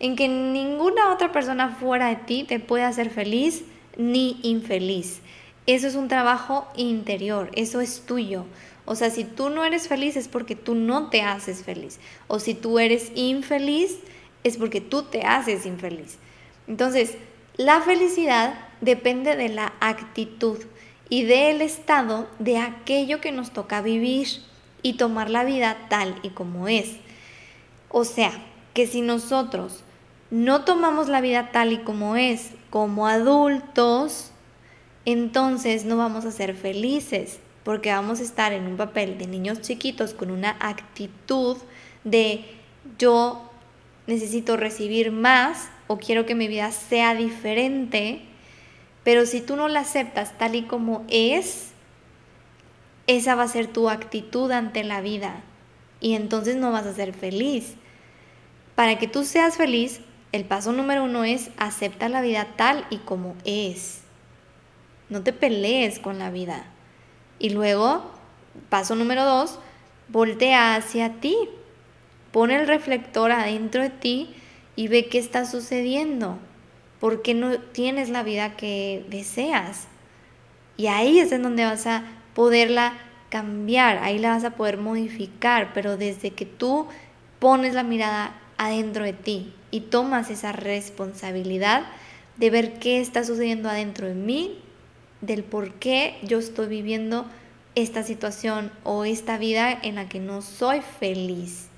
en 0.00 0.16
que 0.16 0.26
ninguna 0.26 1.12
otra 1.12 1.32
persona 1.32 1.68
fuera 1.68 2.08
de 2.08 2.16
ti 2.16 2.44
te 2.44 2.60
puede 2.60 2.84
hacer 2.84 3.10
feliz 3.10 3.64
ni 3.98 4.40
infeliz. 4.42 5.20
Eso 5.66 5.86
es 5.86 5.94
un 5.94 6.08
trabajo 6.08 6.68
interior, 6.76 7.50
eso 7.54 7.80
es 7.80 8.02
tuyo. 8.04 8.44
O 8.84 8.94
sea, 8.96 9.10
si 9.10 9.24
tú 9.24 9.48
no 9.48 9.64
eres 9.64 9.88
feliz 9.88 10.16
es 10.16 10.28
porque 10.28 10.56
tú 10.56 10.74
no 10.74 11.08
te 11.08 11.22
haces 11.22 11.64
feliz. 11.64 11.98
O 12.26 12.38
si 12.38 12.54
tú 12.54 12.78
eres 12.78 13.12
infeliz 13.14 13.98
es 14.42 14.58
porque 14.58 14.80
tú 14.80 15.04
te 15.04 15.22
haces 15.22 15.64
infeliz. 15.64 16.18
Entonces, 16.68 17.16
la 17.56 17.80
felicidad 17.80 18.54
depende 18.80 19.36
de 19.36 19.48
la 19.48 19.72
actitud 19.80 20.58
y 21.08 21.24
del 21.24 21.62
estado 21.62 22.28
de 22.38 22.58
aquello 22.58 23.20
que 23.20 23.32
nos 23.32 23.52
toca 23.52 23.80
vivir 23.80 24.28
y 24.82 24.94
tomar 24.94 25.30
la 25.30 25.44
vida 25.44 25.86
tal 25.88 26.18
y 26.22 26.30
como 26.30 26.68
es. 26.68 26.96
O 27.88 28.04
sea, 28.04 28.32
que 28.74 28.86
si 28.86 29.00
nosotros 29.00 29.84
no 30.30 30.64
tomamos 30.64 31.08
la 31.08 31.20
vida 31.20 31.50
tal 31.52 31.72
y 31.72 31.78
como 31.78 32.16
es 32.16 32.50
como 32.70 33.06
adultos, 33.06 34.32
entonces 35.04 35.84
no 35.84 35.96
vamos 35.96 36.24
a 36.24 36.30
ser 36.30 36.54
felices 36.54 37.38
porque 37.64 37.90
vamos 37.90 38.20
a 38.20 38.24
estar 38.24 38.52
en 38.52 38.66
un 38.66 38.76
papel 38.76 39.18
de 39.18 39.26
niños 39.26 39.60
chiquitos 39.60 40.14
con 40.14 40.30
una 40.30 40.56
actitud 40.60 41.56
de 42.04 42.44
yo 42.98 43.50
necesito 44.06 44.56
recibir 44.56 45.12
más 45.12 45.68
o 45.86 45.98
quiero 45.98 46.26
que 46.26 46.34
mi 46.34 46.48
vida 46.48 46.70
sea 46.72 47.14
diferente 47.14 48.22
pero 49.04 49.26
si 49.26 49.42
tú 49.42 49.54
no 49.54 49.68
la 49.68 49.80
aceptas 49.80 50.36
tal 50.36 50.56
y 50.56 50.62
como 50.62 51.04
es, 51.08 51.72
esa 53.06 53.34
va 53.34 53.42
a 53.44 53.48
ser 53.48 53.66
tu 53.66 53.90
actitud 53.90 54.50
ante 54.50 54.82
la 54.82 55.02
vida. 55.02 55.42
Y 56.00 56.14
entonces 56.14 56.56
no 56.56 56.72
vas 56.72 56.86
a 56.86 56.94
ser 56.94 57.12
feliz. 57.12 57.74
Para 58.74 58.98
que 58.98 59.06
tú 59.06 59.24
seas 59.24 59.56
feliz, 59.56 60.00
el 60.32 60.46
paso 60.46 60.72
número 60.72 61.04
uno 61.04 61.22
es 61.22 61.50
acepta 61.58 62.08
la 62.08 62.22
vida 62.22 62.48
tal 62.56 62.86
y 62.90 62.96
como 62.96 63.36
es. 63.44 64.00
No 65.08 65.22
te 65.22 65.32
pelees 65.32 65.98
con 65.98 66.18
la 66.18 66.30
vida. 66.30 66.66
Y 67.38 67.50
luego, 67.50 68.10
paso 68.68 68.94
número 68.94 69.24
dos, 69.24 69.58
voltea 70.08 70.76
hacia 70.76 71.20
ti. 71.20 71.36
Pon 72.32 72.50
el 72.50 72.66
reflector 72.66 73.32
adentro 73.32 73.82
de 73.82 73.90
ti 73.90 74.34
y 74.76 74.88
ve 74.88 75.06
qué 75.06 75.18
está 75.18 75.46
sucediendo. 75.46 76.38
¿Por 77.00 77.22
qué 77.22 77.34
no 77.34 77.58
tienes 77.58 78.08
la 78.08 78.22
vida 78.22 78.56
que 78.56 79.04
deseas? 79.08 79.88
Y 80.76 80.86
ahí 80.86 81.20
es 81.20 81.32
en 81.32 81.42
donde 81.42 81.64
vas 81.64 81.86
a 81.86 82.02
poderla 82.34 82.94
cambiar, 83.28 83.98
ahí 83.98 84.18
la 84.18 84.30
vas 84.30 84.44
a 84.44 84.50
poder 84.50 84.78
modificar, 84.78 85.72
pero 85.72 85.96
desde 85.96 86.30
que 86.30 86.46
tú 86.46 86.86
pones 87.38 87.74
la 87.74 87.82
mirada 87.82 88.34
adentro 88.58 89.04
de 89.04 89.12
ti 89.12 89.52
y 89.70 89.80
tomas 89.80 90.30
esa 90.30 90.52
responsabilidad 90.52 91.84
de 92.36 92.50
ver 92.50 92.78
qué 92.78 93.00
está 93.00 93.24
sucediendo 93.24 93.68
adentro 93.68 94.06
de 94.06 94.14
mí, 94.14 94.58
del 95.26 95.44
por 95.44 95.74
qué 95.74 96.18
yo 96.22 96.38
estoy 96.38 96.66
viviendo 96.66 97.26
esta 97.74 98.02
situación 98.02 98.70
o 98.84 99.04
esta 99.04 99.38
vida 99.38 99.72
en 99.82 99.96
la 99.96 100.08
que 100.08 100.20
no 100.20 100.42
soy 100.42 100.80
feliz. 100.80 101.68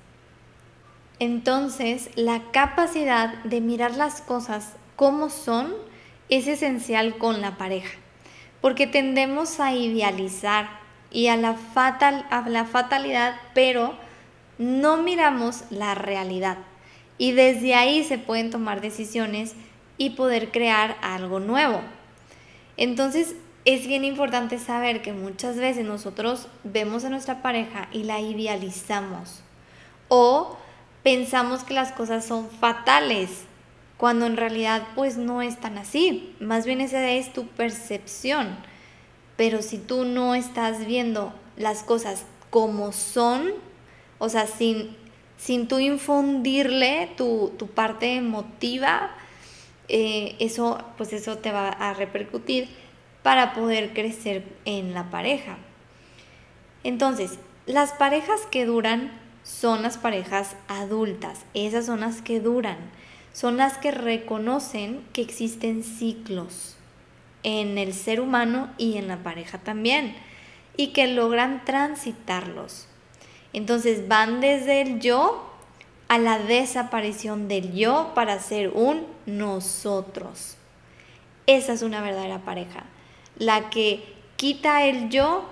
Entonces, 1.19 2.09
la 2.15 2.51
capacidad 2.51 3.43
de 3.43 3.61
mirar 3.61 3.95
las 3.95 4.21
cosas 4.21 4.73
cómo 4.95 5.29
son 5.29 5.73
es 6.29 6.47
esencial 6.47 7.17
con 7.17 7.41
la 7.41 7.57
pareja, 7.57 7.97
porque 8.61 8.85
tendemos 8.85 9.59
a 9.59 9.73
idealizar 9.73 10.69
y 11.09 11.27
a 11.27 11.37
la, 11.37 11.55
fatal, 11.55 12.25
a 12.29 12.47
la 12.49 12.65
fatalidad, 12.65 13.35
pero 13.53 13.95
no 14.59 14.97
miramos 14.97 15.63
la 15.69 15.95
realidad. 15.95 16.57
Y 17.17 17.31
desde 17.31 17.73
ahí 17.73 18.03
se 18.03 18.19
pueden 18.19 18.51
tomar 18.51 18.81
decisiones 18.81 19.55
y 19.97 20.11
poder 20.11 20.51
crear 20.51 20.97
algo 21.01 21.39
nuevo. 21.39 21.81
Entonces 22.77 23.35
es 23.65 23.85
bien 23.85 24.05
importante 24.05 24.59
saber 24.59 25.01
que 25.01 25.11
muchas 25.11 25.57
veces 25.57 25.85
nosotros 25.85 26.47
vemos 26.63 27.03
a 27.03 27.09
nuestra 27.09 27.41
pareja 27.41 27.89
y 27.91 28.03
la 28.03 28.21
idealizamos 28.21 29.41
o 30.07 30.57
pensamos 31.03 31.63
que 31.63 31.73
las 31.73 31.91
cosas 31.91 32.25
son 32.25 32.49
fatales 32.49 33.43
cuando 33.97 34.25
en 34.25 34.37
realidad 34.37 34.83
pues 34.95 35.17
no 35.17 35.41
es 35.41 35.59
tan 35.59 35.77
así, 35.77 36.35
más 36.39 36.65
bien 36.65 36.81
esa 36.81 37.09
es 37.11 37.33
tu 37.33 37.47
percepción. 37.47 38.55
Pero 39.35 39.61
si 39.61 39.77
tú 39.77 40.05
no 40.05 40.35
estás 40.35 40.85
viendo 40.85 41.33
las 41.57 41.83
cosas 41.83 42.25
como 42.49 42.91
son, 42.91 43.51
o 44.19 44.29
sea, 44.29 44.47
sin, 44.47 44.95
sin 45.37 45.67
tú 45.67 45.79
infundirle 45.79 47.09
tu, 47.17 47.51
parte 47.75 48.15
emotiva, 48.15 49.11
eh, 49.89 50.35
eso, 50.39 50.83
pues 50.97 51.13
eso 51.13 51.37
te 51.37 51.51
va 51.51 51.69
a 51.69 51.93
repercutir 51.93 52.69
para 53.23 53.53
poder 53.53 53.93
crecer 53.93 54.43
en 54.65 54.93
la 54.93 55.09
pareja. 55.09 55.57
Entonces, 56.83 57.39
las 57.65 57.91
parejas 57.93 58.41
que 58.51 58.65
duran 58.65 59.11
son 59.43 59.81
las 59.81 59.97
parejas 59.97 60.55
adultas, 60.67 61.45
esas 61.53 61.85
son 61.85 62.01
las 62.01 62.21
que 62.21 62.39
duran 62.39 62.77
son 63.37 63.57
las 63.57 63.77
que 63.77 63.91
reconocen 63.91 65.05
que 65.13 65.21
existen 65.21 65.83
ciclos 65.83 66.75
en 67.43 67.77
el 67.77 67.93
ser 67.93 68.19
humano 68.19 68.71
y 68.79 68.97
en 68.97 69.07
la 69.07 69.17
pareja 69.17 69.59
también. 69.59 70.15
y 70.79 70.93
que 70.93 71.07
logran 71.07 71.65
transitarlos. 71.65 72.87
Entonces 73.51 74.07
van 74.07 74.41
desde 74.41 74.81
el 74.81 74.99
yo 74.99 75.46
a 76.07 76.17
la 76.17 76.39
desaparición 76.39 77.47
del 77.47 77.73
yo 77.73 78.11
para 78.15 78.39
ser 78.39 78.69
un 78.69 79.05
nosotros. 79.25 80.55
Esa 81.47 81.73
es 81.73 81.81
una 81.81 82.01
verdadera 82.01 82.39
pareja, 82.39 82.83
la 83.37 83.69
que 83.69 84.03
quita 84.35 84.85
el 84.85 85.09
yo 85.09 85.45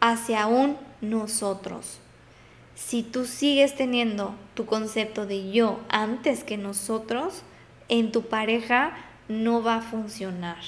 hacia 0.00 0.46
un 0.46 0.76
nosotros. 1.00 1.98
Si 2.74 3.02
tú 3.02 3.24
sigues 3.24 3.76
teniendo 3.76 4.34
tu 4.54 4.66
concepto 4.66 5.26
de 5.26 5.52
yo 5.52 5.80
antes 5.88 6.42
que 6.42 6.56
nosotros, 6.56 7.42
en 7.88 8.10
tu 8.12 8.22
pareja 8.22 8.96
no 9.28 9.62
va 9.62 9.76
a 9.76 9.82
funcionar. 9.82 10.58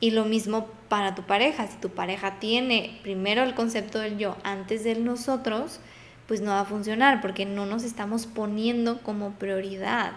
Y 0.00 0.12
lo 0.12 0.24
mismo 0.24 0.68
para 0.88 1.14
tu 1.14 1.22
pareja. 1.22 1.66
Si 1.66 1.76
tu 1.78 1.90
pareja 1.90 2.38
tiene 2.38 3.00
primero 3.02 3.42
el 3.42 3.54
concepto 3.54 3.98
del 3.98 4.18
yo 4.18 4.36
antes 4.44 4.84
del 4.84 5.04
nosotros, 5.04 5.80
pues 6.28 6.42
no 6.42 6.50
va 6.50 6.60
a 6.60 6.66
funcionar 6.66 7.22
porque 7.22 7.46
no 7.46 7.64
nos 7.64 7.82
estamos 7.82 8.26
poniendo 8.26 9.00
como 9.02 9.32
prioridad. 9.32 10.12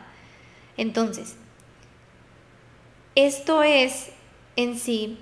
Entonces, 0.75 1.37
esto 3.15 3.63
es 3.63 4.11
en 4.57 4.77
sí 4.77 5.17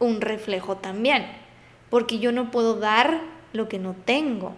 un 0.00 0.20
reflejo 0.20 0.76
también, 0.76 1.24
porque 1.90 2.18
yo 2.18 2.32
no 2.32 2.50
puedo 2.50 2.74
dar 2.74 3.20
lo 3.52 3.68
que 3.68 3.78
no 3.78 3.94
tengo. 3.94 4.52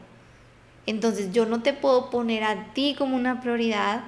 Entonces 0.86 1.32
yo 1.32 1.44
no 1.44 1.62
te 1.62 1.74
puedo 1.74 2.08
poner 2.08 2.44
a 2.44 2.72
ti 2.72 2.94
como 2.96 3.14
una 3.14 3.42
prioridad 3.42 4.04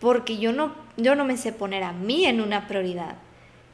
porque 0.00 0.38
yo 0.38 0.52
no, 0.52 0.72
yo 0.96 1.16
no 1.16 1.24
me 1.24 1.36
sé 1.36 1.52
poner 1.52 1.82
a 1.82 1.92
mí 1.92 2.26
en 2.26 2.40
una 2.40 2.68
prioridad. 2.68 3.16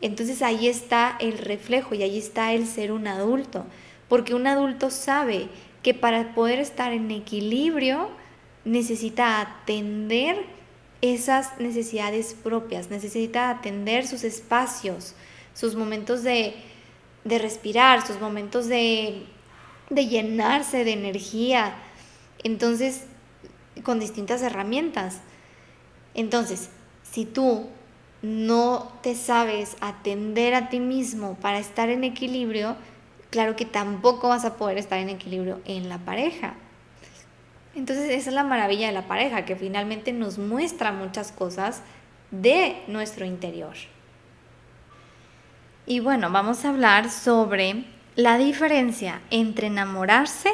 Entonces 0.01 0.41
ahí 0.41 0.67
está 0.67 1.17
el 1.21 1.37
reflejo 1.37 1.95
y 1.95 2.03
ahí 2.03 2.19
está 2.19 2.53
el 2.53 2.67
ser 2.67 2.91
un 2.91 3.07
adulto, 3.07 3.67
porque 4.09 4.35
un 4.35 4.47
adulto 4.47 4.91
sabe 4.91 5.49
que 5.83 5.95
para 5.95 6.35
poder 6.35 6.59
estar 6.59 6.93
en 6.93 7.11
equilibrio 7.11 8.09
necesita 8.65 9.41
atender 9.41 10.47
esas 11.01 11.59
necesidades 11.59 12.35
propias, 12.35 12.91
necesita 12.91 13.51
atender 13.51 14.07
sus 14.07 14.23
espacios, 14.23 15.15
sus 15.53 15.75
momentos 15.75 16.23
de, 16.23 16.55
respirar, 17.25 18.07
sus 18.07 18.21
momentos 18.21 18.69
de, 18.69 19.27
de 19.91 20.07
llenarse 20.07 20.85
de 20.85 20.93
energía, 20.93 21.75
entonces, 22.45 23.05
con 23.83 23.99
distintas 23.99 24.43
herramientas. 24.43 25.21
Entonces, 26.15 26.71
si 27.03 27.25
tú 27.25 27.69
no 28.23 28.93
te 29.03 29.17
sabes 29.17 29.77
atender 29.81 30.55
a 30.55 30.69
ti 30.69 30.79
mismo 30.79 31.37
para 31.41 31.59
estar 31.59 31.89
en 31.89 32.05
equilibrio, 32.05 32.77
claro 33.33 33.57
que 33.57 33.65
tampoco 33.65 34.29
vas 34.29 34.45
a 34.45 34.57
poder 34.57 34.79
estar 34.79 35.01
en 35.01 35.09
equilibrio 35.09 35.61
en 35.65 35.89
la 35.89 35.99
pareja. 35.99 36.55
Entonces 37.75 38.11
esa 38.11 38.29
es 38.29 38.35
la 38.35 38.45
maravilla 38.45 38.87
de 38.87 38.93
la 38.93 39.09
pareja, 39.09 39.47
que 39.47 39.57
finalmente 39.57 40.13
nos 40.13 40.39
muestra 40.39 40.93
muchas 40.93 41.33
cosas 41.33 41.83
de 42.31 42.77
nuestro 42.87 43.25
interior. 43.25 43.75
Y 45.87 46.01
bueno, 46.01 46.31
vamos 46.31 46.65
a 46.65 46.69
hablar 46.69 47.11
sobre 47.11 47.85
la 48.15 48.37
diferencia 48.37 49.23
entre 49.31 49.69
enamorarse 49.69 50.51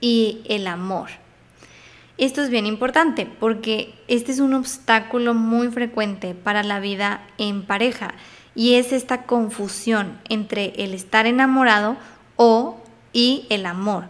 y 0.00 0.42
el 0.48 0.68
amor. 0.68 1.10
Esto 2.16 2.42
es 2.42 2.48
bien 2.48 2.64
importante 2.64 3.26
porque 3.26 3.92
este 4.06 4.30
es 4.30 4.38
un 4.38 4.54
obstáculo 4.54 5.34
muy 5.34 5.68
frecuente 5.68 6.34
para 6.34 6.62
la 6.62 6.78
vida 6.78 7.26
en 7.38 7.66
pareja 7.66 8.14
y 8.54 8.74
es 8.74 8.92
esta 8.92 9.22
confusión 9.22 10.18
entre 10.28 10.72
el 10.76 10.94
estar 10.94 11.26
enamorado 11.26 11.96
o 12.36 12.80
y 13.12 13.46
el 13.50 13.66
amor. 13.66 14.04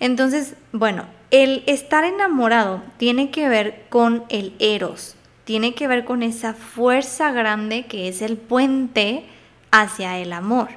Entonces, 0.00 0.54
bueno, 0.72 1.04
el 1.30 1.64
estar 1.66 2.04
enamorado 2.04 2.82
tiene 2.98 3.30
que 3.30 3.48
ver 3.48 3.86
con 3.88 4.24
el 4.28 4.54
eros, 4.58 5.16
tiene 5.44 5.74
que 5.74 5.88
ver 5.88 6.04
con 6.04 6.22
esa 6.22 6.54
fuerza 6.54 7.32
grande 7.32 7.86
que 7.86 8.08
es 8.08 8.22
el 8.22 8.36
puente 8.36 9.24
hacia 9.70 10.18
el 10.18 10.32
amor. 10.32 10.68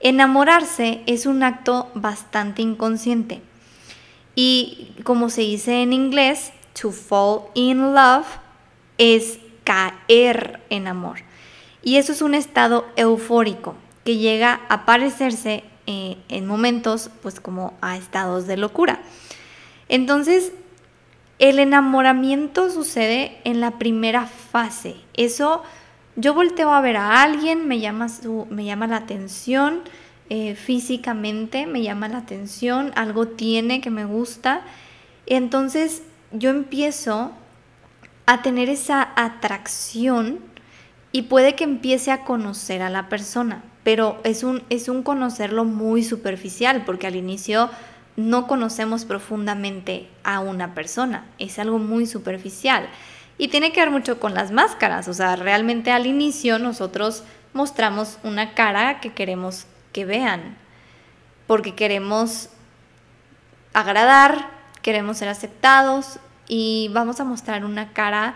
Enamorarse 0.00 1.02
es 1.06 1.26
un 1.26 1.42
acto 1.42 1.90
bastante 1.94 2.62
inconsciente 2.62 3.42
y 4.34 4.94
como 5.04 5.28
se 5.28 5.42
dice 5.42 5.82
en 5.82 5.92
inglés, 5.92 6.52
to 6.80 6.90
fall 6.92 7.42
in 7.54 7.94
love 7.94 8.26
es 8.96 9.38
caer 9.64 10.60
en 10.70 10.86
amor. 10.86 11.18
Y 11.82 11.96
eso 11.96 12.12
es 12.12 12.22
un 12.22 12.34
estado 12.34 12.86
eufórico 12.96 13.74
que 14.04 14.16
llega 14.16 14.60
a 14.68 14.84
parecerse 14.86 15.64
eh, 15.86 16.18
en 16.28 16.46
momentos 16.46 17.10
pues 17.22 17.40
como 17.40 17.74
a 17.80 17.96
estados 17.96 18.46
de 18.46 18.56
locura. 18.56 19.00
Entonces, 19.88 20.52
el 21.38 21.58
enamoramiento 21.58 22.70
sucede 22.70 23.38
en 23.44 23.60
la 23.60 23.78
primera 23.78 24.26
fase. 24.26 24.96
Eso 25.14 25.62
yo 26.16 26.34
volteo 26.34 26.72
a 26.72 26.80
ver 26.82 26.98
a 26.98 27.22
alguien, 27.22 27.66
me 27.66 27.80
llama, 27.80 28.08
su, 28.08 28.46
me 28.50 28.64
llama 28.64 28.86
la 28.86 28.96
atención, 28.96 29.80
eh, 30.28 30.54
físicamente 30.54 31.66
me 31.66 31.82
llama 31.82 32.08
la 32.08 32.18
atención, 32.18 32.92
algo 32.94 33.26
tiene 33.26 33.80
que 33.80 33.90
me 33.90 34.04
gusta. 34.04 34.62
Entonces 35.26 36.02
yo 36.30 36.50
empiezo 36.50 37.32
a 38.26 38.42
tener 38.42 38.68
esa 38.68 39.08
atracción 39.16 40.49
y 41.12 41.22
puede 41.22 41.54
que 41.54 41.64
empiece 41.64 42.12
a 42.12 42.24
conocer 42.24 42.82
a 42.82 42.90
la 42.90 43.08
persona, 43.08 43.62
pero 43.82 44.20
es 44.24 44.42
un, 44.44 44.62
es 44.70 44.88
un 44.88 45.02
conocerlo 45.02 45.64
muy 45.64 46.04
superficial 46.04 46.84
porque 46.84 47.06
al 47.06 47.16
inicio 47.16 47.70
no 48.16 48.46
conocemos 48.46 49.04
profundamente 49.04 50.08
a 50.24 50.40
una 50.40 50.74
persona, 50.74 51.26
es 51.38 51.58
algo 51.58 51.78
muy 51.78 52.06
superficial. 52.06 52.88
Y 53.38 53.48
tiene 53.48 53.72
que 53.72 53.80
ver 53.80 53.90
mucho 53.90 54.20
con 54.20 54.34
las 54.34 54.52
máscaras, 54.52 55.08
o 55.08 55.14
sea, 55.14 55.34
realmente 55.36 55.90
al 55.90 56.06
inicio 56.06 56.58
nosotros 56.58 57.24
mostramos 57.54 58.18
una 58.22 58.54
cara 58.54 59.00
que 59.00 59.12
queremos 59.12 59.66
que 59.92 60.04
vean, 60.04 60.56
porque 61.46 61.74
queremos 61.74 62.50
agradar, 63.72 64.50
queremos 64.82 65.18
ser 65.18 65.28
aceptados 65.28 66.18
y 66.48 66.90
vamos 66.92 67.18
a 67.20 67.24
mostrar 67.24 67.64
una 67.64 67.92
cara, 67.92 68.34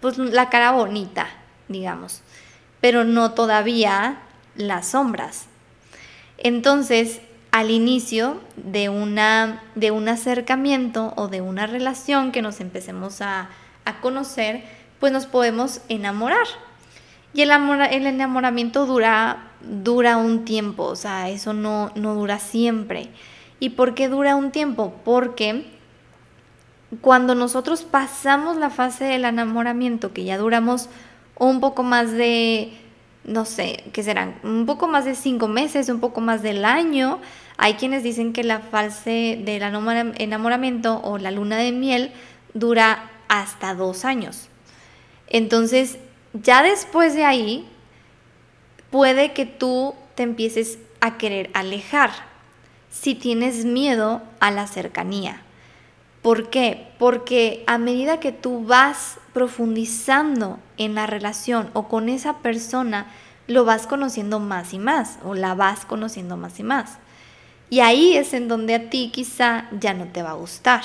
pues 0.00 0.18
la 0.18 0.50
cara 0.50 0.72
bonita, 0.72 1.28
digamos, 1.70 2.20
pero 2.82 3.04
no 3.04 3.32
todavía 3.32 4.20
las 4.56 4.88
sombras. 4.88 5.46
Entonces, 6.36 7.22
al 7.50 7.70
inicio 7.70 8.42
de, 8.56 8.90
una, 8.90 9.62
de 9.74 9.90
un 9.90 10.08
acercamiento 10.10 11.14
o 11.16 11.28
de 11.28 11.40
una 11.40 11.66
relación 11.66 12.30
que 12.30 12.42
nos 12.42 12.60
empecemos 12.60 13.22
a, 13.22 13.48
a 13.86 14.00
conocer, 14.00 14.64
pues 14.98 15.12
nos 15.12 15.24
podemos 15.24 15.80
enamorar. 15.88 16.46
Y 17.32 17.40
el, 17.40 17.50
el 17.50 18.06
enamoramiento 18.06 18.84
dura 18.84 19.46
dura 19.60 20.16
un 20.16 20.44
tiempo, 20.44 20.84
o 20.84 20.96
sea, 20.96 21.28
eso 21.28 21.52
no, 21.52 21.90
no 21.94 22.14
dura 22.14 22.38
siempre. 22.38 23.10
¿Y 23.58 23.70
por 23.70 23.94
qué 23.94 24.08
dura 24.08 24.36
un 24.36 24.50
tiempo? 24.50 24.94
Porque 25.04 25.66
cuando 27.00 27.34
nosotros 27.34 27.82
pasamos 27.82 28.56
la 28.56 28.70
fase 28.70 29.04
del 29.04 29.24
enamoramiento, 29.24 30.12
que 30.12 30.24
ya 30.24 30.38
duramos 30.38 30.88
un 31.48 31.60
poco 31.60 31.82
más 31.82 32.12
de, 32.12 32.72
no 33.24 33.44
sé, 33.44 33.84
¿qué 33.92 34.02
serán? 34.02 34.38
Un 34.42 34.66
poco 34.66 34.86
más 34.86 35.04
de 35.06 35.14
cinco 35.14 35.48
meses, 35.48 35.88
un 35.88 36.00
poco 36.00 36.20
más 36.20 36.42
del 36.42 36.64
año. 36.64 37.18
Hay 37.56 37.74
quienes 37.74 38.02
dicen 38.02 38.32
que 38.32 38.44
la 38.44 38.60
fase 38.60 39.40
del 39.42 39.62
enamoramiento 39.62 41.00
o 41.02 41.18
la 41.18 41.30
luna 41.30 41.56
de 41.56 41.72
miel 41.72 42.12
dura 42.52 43.10
hasta 43.28 43.74
dos 43.74 44.04
años. 44.04 44.48
Entonces, 45.28 45.98
ya 46.34 46.62
después 46.62 47.14
de 47.14 47.24
ahí, 47.24 47.66
puede 48.90 49.32
que 49.32 49.46
tú 49.46 49.94
te 50.14 50.22
empieces 50.22 50.78
a 51.00 51.16
querer 51.16 51.50
alejar 51.54 52.10
si 52.90 53.14
tienes 53.14 53.64
miedo 53.64 54.20
a 54.40 54.50
la 54.50 54.66
cercanía. 54.66 55.42
¿Por 56.20 56.50
qué? 56.50 56.88
Porque 56.98 57.64
a 57.66 57.78
medida 57.78 58.20
que 58.20 58.32
tú 58.32 58.64
vas 58.64 59.16
profundizando 59.32 60.58
en 60.80 60.94
la 60.94 61.06
relación 61.06 61.70
o 61.74 61.88
con 61.88 62.08
esa 62.08 62.38
persona, 62.38 63.06
lo 63.46 63.66
vas 63.66 63.86
conociendo 63.86 64.40
más 64.40 64.72
y 64.72 64.78
más 64.78 65.18
o 65.22 65.34
la 65.34 65.54
vas 65.54 65.84
conociendo 65.84 66.38
más 66.38 66.58
y 66.58 66.62
más. 66.62 66.96
Y 67.68 67.80
ahí 67.80 68.16
es 68.16 68.32
en 68.32 68.48
donde 68.48 68.74
a 68.74 68.88
ti 68.88 69.10
quizá 69.12 69.68
ya 69.78 69.92
no 69.92 70.06
te 70.06 70.22
va 70.22 70.30
a 70.30 70.34
gustar. 70.34 70.82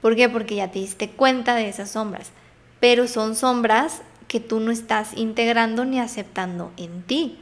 ¿Por 0.00 0.14
qué? 0.14 0.28
Porque 0.28 0.54
ya 0.54 0.70
te 0.70 0.78
diste 0.78 1.10
cuenta 1.10 1.56
de 1.56 1.68
esas 1.68 1.90
sombras. 1.90 2.30
Pero 2.78 3.08
son 3.08 3.34
sombras 3.34 4.02
que 4.28 4.38
tú 4.38 4.60
no 4.60 4.70
estás 4.70 5.16
integrando 5.16 5.84
ni 5.84 5.98
aceptando 5.98 6.70
en 6.76 7.02
ti. 7.02 7.40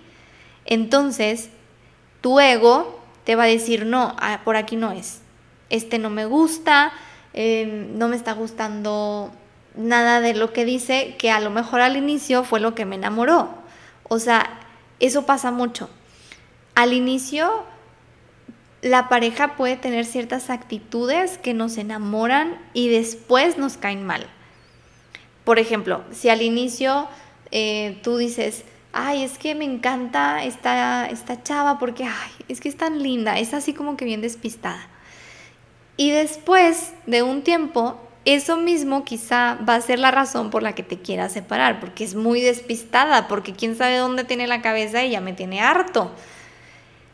Entonces, 0.65 1.51
tu 2.23 2.41
ego 2.41 3.01
te 3.25 3.37
va 3.37 3.43
a 3.43 3.49
decir, 3.49 3.85
no, 3.85 4.17
ah, 4.19 4.41
por 4.45 4.57
aquí 4.57 4.77
no 4.77 4.93
es, 4.93 5.21
este 5.69 5.99
no 5.99 6.09
me 6.09 6.25
gusta, 6.25 6.93
em, 7.35 7.99
no 7.99 8.09
me 8.09 8.17
está 8.17 8.33
gustando 8.33 9.31
nada 9.77 10.21
de 10.21 10.35
lo 10.35 10.53
que 10.53 10.65
dice, 10.65 11.17
que 11.19 11.31
a 11.31 11.41
lo 11.41 11.51
mejor 11.51 11.81
al 11.81 11.97
inicio 11.97 12.45
fue 12.45 12.61
lo 12.61 12.75
que 12.75 12.85
me 12.85 12.97
enamoró. 12.97 13.55
O 14.05 14.19
sea, 14.19 14.61
eso 15.01 15.27
pasa 15.27 15.51
mucho. 15.51 15.89
al 16.75 16.93
inicio 16.93 17.65
la 18.85 19.09
pareja 19.09 19.57
puede 19.57 19.77
tener 19.77 20.05
ciertas 20.05 20.51
actitudes 20.51 21.39
que 21.39 21.55
nos 21.55 21.79
enamoran 21.79 22.59
y 22.75 22.89
después 22.89 23.57
nos 23.57 23.79
caen 23.79 24.05
mal. 24.05 24.27
Por 25.45 25.59
ejemplo, 25.59 26.05
si 26.11 26.29
al 26.29 26.43
inicio 26.43 27.09
eh, 27.51 27.99
tú 28.03 28.19
dices, 28.19 28.65
ay, 28.93 29.23
es 29.23 29.39
que 29.39 29.55
me 29.55 29.65
encanta 29.65 30.45
esta, 30.45 31.07
esta 31.07 31.43
chava 31.43 31.79
porque, 31.79 32.05
ay, 32.05 32.31
es 32.49 32.61
que 32.61 32.69
es 32.69 32.77
tan 32.77 33.03
linda, 33.03 33.39
es 33.39 33.55
así 33.55 33.73
como 33.73 33.97
que 33.97 34.05
bien 34.05 34.21
despistada. 34.21 34.87
Y 35.97 36.11
después 36.11 36.93
de 37.07 37.23
un 37.23 37.41
tiempo, 37.43 37.99
eso 38.25 38.57
mismo 38.57 39.05
quizá 39.05 39.59
va 39.69 39.75
a 39.75 39.81
ser 39.81 39.99
la 39.99 40.11
razón 40.11 40.51
por 40.51 40.63
la 40.63 40.75
que 40.75 40.83
te 40.83 40.99
quieras 40.99 41.33
separar, 41.33 41.81
porque 41.81 42.05
es 42.05 42.15
muy 42.15 42.41
despistada, 42.41 43.29
porque 43.29 43.53
quién 43.53 43.77
sabe 43.77 43.99
dónde 43.99 44.25
tiene 44.25 44.47
la 44.47 44.63
cabeza 44.63 45.05
y 45.05 45.11
ya 45.11 45.21
me 45.21 45.33
tiene 45.33 45.61
harto. 45.61 46.11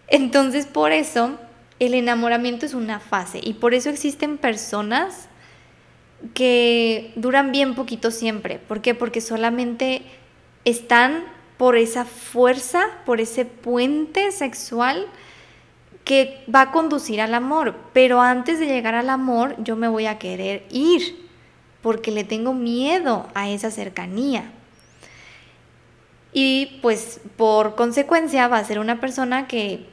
Entonces, 0.08 0.66
por 0.66 0.92
eso 0.92 1.38
el 1.78 1.94
enamoramiento 1.94 2.66
es 2.66 2.74
una 2.74 3.00
fase 3.00 3.40
y 3.42 3.54
por 3.54 3.74
eso 3.74 3.90
existen 3.90 4.38
personas 4.38 5.28
que 6.34 7.12
duran 7.16 7.50
bien 7.50 7.74
poquito 7.74 8.10
siempre. 8.10 8.58
¿Por 8.58 8.82
qué? 8.82 8.94
Porque 8.94 9.20
solamente 9.20 10.02
están 10.64 11.24
por 11.56 11.76
esa 11.76 12.04
fuerza, 12.04 12.82
por 13.04 13.20
ese 13.20 13.44
puente 13.44 14.30
sexual 14.32 15.06
que 16.10 16.42
va 16.52 16.62
a 16.62 16.70
conducir 16.72 17.20
al 17.20 17.34
amor. 17.34 17.76
Pero 17.92 18.20
antes 18.20 18.58
de 18.58 18.66
llegar 18.66 18.96
al 18.96 19.10
amor, 19.10 19.54
yo 19.62 19.76
me 19.76 19.86
voy 19.86 20.06
a 20.06 20.18
querer 20.18 20.66
ir 20.68 21.28
porque 21.82 22.10
le 22.10 22.24
tengo 22.24 22.52
miedo 22.52 23.28
a 23.32 23.48
esa 23.48 23.70
cercanía. 23.70 24.50
Y 26.32 26.80
pues 26.82 27.20
por 27.36 27.76
consecuencia 27.76 28.48
va 28.48 28.58
a 28.58 28.64
ser 28.64 28.80
una 28.80 28.98
persona 28.98 29.46
que 29.46 29.86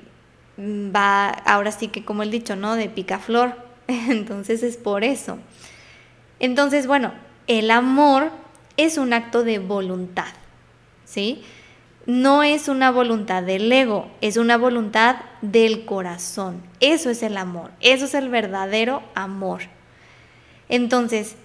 va, 0.60 1.28
ahora 1.28 1.72
sí 1.72 1.90
que 1.90 2.04
como 2.04 2.24
el 2.24 2.32
dicho, 2.32 2.56
¿no? 2.56 2.76
De 2.76 2.90
picaflor. 2.90 3.54
Entonces 3.88 4.64
es 4.64 4.76
por 4.76 5.04
eso. 5.04 5.38
Entonces, 6.40 6.88
bueno, 6.88 7.14
el 7.46 7.70
amor 7.70 8.32
es 8.76 8.98
un 8.98 9.14
acto 9.14 9.44
de 9.44 9.60
voluntad, 9.60 10.34
¿sí? 11.06 11.44
No 12.08 12.42
es 12.42 12.70
una 12.70 12.90
voluntad 12.90 13.44
del 13.44 13.70
ego, 13.70 14.08
es 14.22 14.38
una 14.38 14.58
voluntad 14.58 15.18
del 15.42 15.84
corazón. 15.84 16.64
Eso 16.80 17.10
es 17.10 17.22
el 17.22 17.36
amor, 17.36 17.72
eso 17.82 18.06
es 18.06 18.14
el 18.14 18.30
verdadero 18.30 19.04
amor. 19.14 19.64
Entonces, 20.70 21.36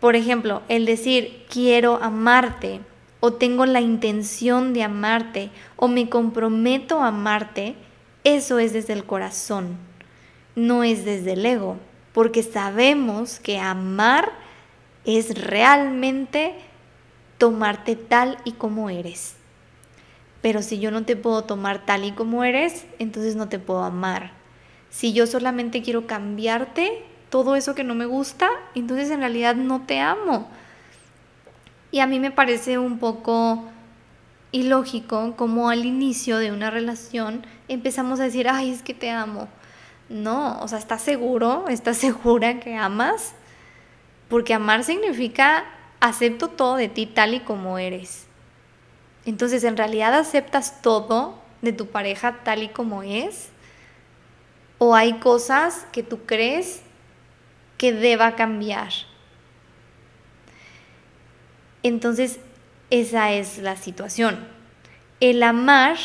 por 0.00 0.16
ejemplo, 0.16 0.62
el 0.68 0.86
decir 0.86 1.46
quiero 1.48 2.02
amarte 2.02 2.80
o 3.20 3.34
tengo 3.34 3.64
la 3.64 3.80
intención 3.80 4.72
de 4.72 4.82
amarte 4.82 5.50
o 5.76 5.86
me 5.86 6.08
comprometo 6.08 7.00
a 7.00 7.08
amarte, 7.08 7.76
eso 8.24 8.58
es 8.58 8.72
desde 8.72 8.94
el 8.94 9.04
corazón, 9.04 9.76
no 10.56 10.82
es 10.82 11.04
desde 11.04 11.34
el 11.34 11.46
ego, 11.46 11.76
porque 12.12 12.42
sabemos 12.42 13.38
que 13.38 13.60
amar 13.60 14.32
es 15.04 15.40
realmente 15.40 16.56
tomarte 17.38 17.94
tal 17.94 18.38
y 18.44 18.50
como 18.52 18.90
eres. 18.90 19.37
Pero 20.42 20.62
si 20.62 20.78
yo 20.78 20.90
no 20.90 21.04
te 21.04 21.16
puedo 21.16 21.44
tomar 21.44 21.84
tal 21.84 22.04
y 22.04 22.12
como 22.12 22.44
eres, 22.44 22.86
entonces 22.98 23.36
no 23.36 23.48
te 23.48 23.58
puedo 23.58 23.82
amar. 23.82 24.32
Si 24.90 25.12
yo 25.12 25.26
solamente 25.26 25.82
quiero 25.82 26.06
cambiarte 26.06 27.04
todo 27.30 27.56
eso 27.56 27.74
que 27.74 27.84
no 27.84 27.94
me 27.94 28.06
gusta, 28.06 28.48
entonces 28.74 29.10
en 29.10 29.20
realidad 29.20 29.56
no 29.56 29.82
te 29.82 30.00
amo. 30.00 30.48
Y 31.90 32.00
a 32.00 32.06
mí 32.06 32.20
me 32.20 32.30
parece 32.30 32.78
un 32.78 32.98
poco 32.98 33.64
ilógico 34.52 35.34
como 35.36 35.68
al 35.68 35.84
inicio 35.84 36.38
de 36.38 36.52
una 36.52 36.70
relación 36.70 37.44
empezamos 37.68 38.20
a 38.20 38.24
decir, 38.24 38.48
ay, 38.48 38.70
es 38.70 38.82
que 38.82 38.94
te 38.94 39.10
amo. 39.10 39.48
No, 40.08 40.58
o 40.60 40.68
sea, 40.68 40.78
¿estás 40.78 41.02
seguro? 41.02 41.66
¿Estás 41.68 41.96
segura 41.98 42.60
que 42.60 42.76
amas? 42.76 43.34
Porque 44.28 44.54
amar 44.54 44.84
significa 44.84 45.64
acepto 46.00 46.48
todo 46.48 46.76
de 46.76 46.88
ti 46.88 47.06
tal 47.06 47.34
y 47.34 47.40
como 47.40 47.78
eres. 47.78 48.27
Entonces, 49.28 49.62
¿en 49.64 49.76
realidad 49.76 50.14
aceptas 50.14 50.80
todo 50.80 51.34
de 51.60 51.74
tu 51.74 51.88
pareja 51.88 52.38
tal 52.44 52.62
y 52.62 52.68
como 52.68 53.02
es? 53.02 53.50
¿O 54.78 54.94
hay 54.94 55.18
cosas 55.18 55.84
que 55.92 56.02
tú 56.02 56.20
crees 56.24 56.80
que 57.76 57.92
deba 57.92 58.36
cambiar? 58.36 58.88
Entonces, 61.82 62.40
esa 62.88 63.32
es 63.32 63.58
la 63.58 63.76
situación. 63.76 64.38
El 65.20 65.42
amar 65.42 65.98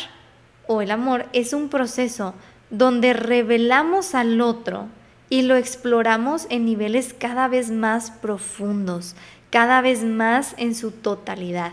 o 0.66 0.82
el 0.82 0.90
amor 0.90 1.24
es 1.32 1.54
un 1.54 1.70
proceso 1.70 2.34
donde 2.68 3.14
revelamos 3.14 4.14
al 4.14 4.38
otro 4.42 4.88
y 5.30 5.40
lo 5.40 5.56
exploramos 5.56 6.46
en 6.50 6.66
niveles 6.66 7.14
cada 7.14 7.48
vez 7.48 7.70
más 7.70 8.10
profundos, 8.10 9.16
cada 9.48 9.80
vez 9.80 10.04
más 10.04 10.54
en 10.58 10.74
su 10.74 10.90
totalidad. 10.90 11.72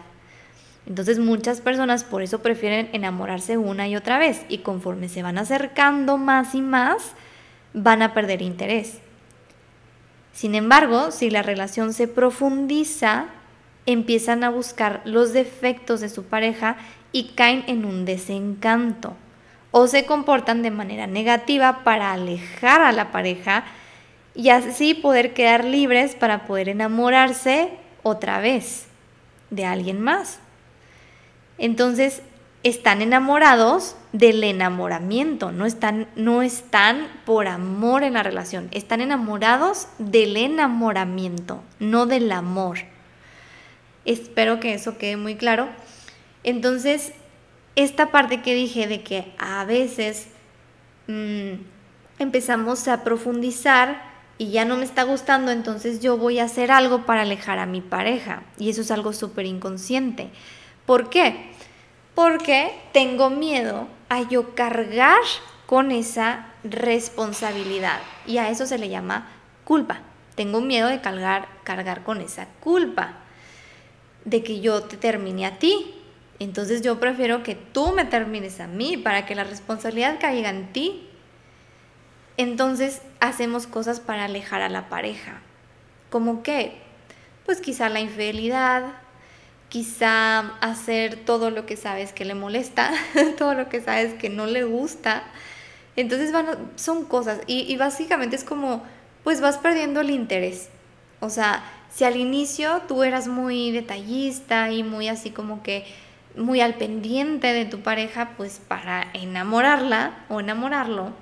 Entonces 0.87 1.19
muchas 1.19 1.61
personas 1.61 2.03
por 2.03 2.21
eso 2.21 2.39
prefieren 2.39 2.89
enamorarse 2.93 3.57
una 3.57 3.87
y 3.87 3.95
otra 3.95 4.17
vez 4.17 4.41
y 4.49 4.59
conforme 4.59 5.09
se 5.09 5.23
van 5.23 5.37
acercando 5.37 6.17
más 6.17 6.55
y 6.55 6.61
más, 6.61 7.13
van 7.73 8.01
a 8.01 8.13
perder 8.13 8.41
interés. 8.41 8.99
Sin 10.33 10.55
embargo, 10.55 11.11
si 11.11 11.29
la 11.29 11.43
relación 11.43 11.93
se 11.93 12.07
profundiza, 12.07 13.25
empiezan 13.85 14.43
a 14.43 14.49
buscar 14.49 15.01
los 15.05 15.33
defectos 15.33 16.01
de 16.01 16.09
su 16.09 16.23
pareja 16.23 16.77
y 17.11 17.29
caen 17.35 17.63
en 17.67 17.85
un 17.85 18.05
desencanto 18.05 19.15
o 19.71 19.87
se 19.87 20.05
comportan 20.05 20.63
de 20.63 20.71
manera 20.71 21.07
negativa 21.07 21.83
para 21.83 22.11
alejar 22.11 22.81
a 22.81 22.91
la 22.91 23.11
pareja 23.11 23.63
y 24.35 24.49
así 24.49 24.93
poder 24.93 25.33
quedar 25.33 25.65
libres 25.65 26.15
para 26.15 26.45
poder 26.45 26.69
enamorarse 26.69 27.69
otra 28.03 28.39
vez 28.39 28.87
de 29.49 29.65
alguien 29.65 30.01
más. 30.01 30.39
Entonces, 31.61 32.23
están 32.63 33.03
enamorados 33.03 33.95
del 34.13 34.43
enamoramiento, 34.43 35.51
no 35.51 35.67
están, 35.67 36.07
no 36.15 36.41
están 36.41 37.07
por 37.23 37.47
amor 37.47 38.03
en 38.03 38.13
la 38.13 38.23
relación, 38.23 38.67
están 38.71 38.99
enamorados 38.99 39.87
del 39.99 40.37
enamoramiento, 40.37 41.61
no 41.77 42.07
del 42.07 42.31
amor. 42.31 42.79
Espero 44.05 44.59
que 44.59 44.73
eso 44.73 44.97
quede 44.97 45.17
muy 45.17 45.35
claro. 45.35 45.69
Entonces, 46.43 47.13
esta 47.75 48.09
parte 48.09 48.41
que 48.41 48.55
dije 48.55 48.87
de 48.87 49.03
que 49.03 49.31
a 49.37 49.63
veces 49.63 50.29
mm, 51.05 51.61
empezamos 52.17 52.87
a 52.87 53.03
profundizar 53.03 54.01
y 54.39 54.49
ya 54.49 54.65
no 54.65 54.77
me 54.77 54.83
está 54.85 55.03
gustando, 55.03 55.51
entonces 55.51 55.99
yo 55.99 56.17
voy 56.17 56.39
a 56.39 56.45
hacer 56.45 56.71
algo 56.71 57.05
para 57.05 57.21
alejar 57.21 57.59
a 57.59 57.67
mi 57.67 57.81
pareja. 57.81 58.41
Y 58.57 58.71
eso 58.71 58.81
es 58.81 58.89
algo 58.89 59.13
súper 59.13 59.45
inconsciente. 59.45 60.31
¿Por 60.85 61.09
qué? 61.09 61.50
Porque 62.15 62.79
tengo 62.91 63.29
miedo 63.29 63.87
a 64.09 64.27
yo 64.27 64.53
cargar 64.55 65.21
con 65.65 65.91
esa 65.91 66.47
responsabilidad. 66.63 67.99
Y 68.25 68.37
a 68.37 68.49
eso 68.49 68.65
se 68.65 68.77
le 68.77 68.89
llama 68.89 69.27
culpa. 69.63 70.01
Tengo 70.35 70.61
miedo 70.61 70.87
de 70.87 71.01
cargar, 71.01 71.47
cargar 71.63 72.03
con 72.03 72.21
esa 72.21 72.47
culpa. 72.59 73.13
De 74.25 74.43
que 74.43 74.59
yo 74.59 74.83
te 74.83 74.97
termine 74.97 75.45
a 75.45 75.57
ti, 75.57 75.95
entonces 76.39 76.81
yo 76.81 76.99
prefiero 76.99 77.43
que 77.43 77.53
tú 77.55 77.91
me 77.91 78.03
termines 78.03 78.59
a 78.59 78.67
mí 78.67 78.97
para 78.97 79.25
que 79.25 79.35
la 79.35 79.43
responsabilidad 79.43 80.17
caiga 80.19 80.49
en 80.49 80.73
ti. 80.73 81.07
Entonces 82.37 83.01
hacemos 83.19 83.67
cosas 83.67 83.99
para 83.99 84.25
alejar 84.25 84.61
a 84.61 84.69
la 84.69 84.89
pareja. 84.89 85.41
¿Como 86.09 86.43
qué? 86.43 86.81
Pues 87.45 87.61
quizá 87.61 87.89
la 87.89 87.99
infidelidad, 87.99 88.83
quizá 89.71 90.57
hacer 90.59 91.15
todo 91.15 91.49
lo 91.49 91.65
que 91.65 91.77
sabes 91.77 92.11
que 92.11 92.25
le 92.25 92.35
molesta, 92.35 92.91
todo 93.37 93.53
lo 93.53 93.69
que 93.69 93.79
sabes 93.79 94.13
que 94.15 94.29
no 94.29 94.45
le 94.45 94.65
gusta. 94.65 95.23
Entonces 95.95 96.33
son 96.75 97.05
cosas 97.05 97.39
y, 97.47 97.61
y 97.61 97.77
básicamente 97.77 98.35
es 98.35 98.43
como, 98.43 98.83
pues 99.23 99.39
vas 99.39 99.57
perdiendo 99.57 100.01
el 100.01 100.09
interés. 100.09 100.67
O 101.21 101.29
sea, 101.29 101.63
si 101.89 102.03
al 102.03 102.17
inicio 102.17 102.81
tú 102.89 103.03
eras 103.03 103.29
muy 103.29 103.71
detallista 103.71 104.69
y 104.71 104.83
muy 104.83 105.07
así 105.07 105.31
como 105.31 105.63
que 105.63 105.85
muy 106.35 106.59
al 106.59 106.75
pendiente 106.75 107.53
de 107.53 107.63
tu 107.63 107.79
pareja, 107.79 108.31
pues 108.35 108.59
para 108.67 109.07
enamorarla 109.13 110.25
o 110.27 110.41
enamorarlo, 110.41 111.13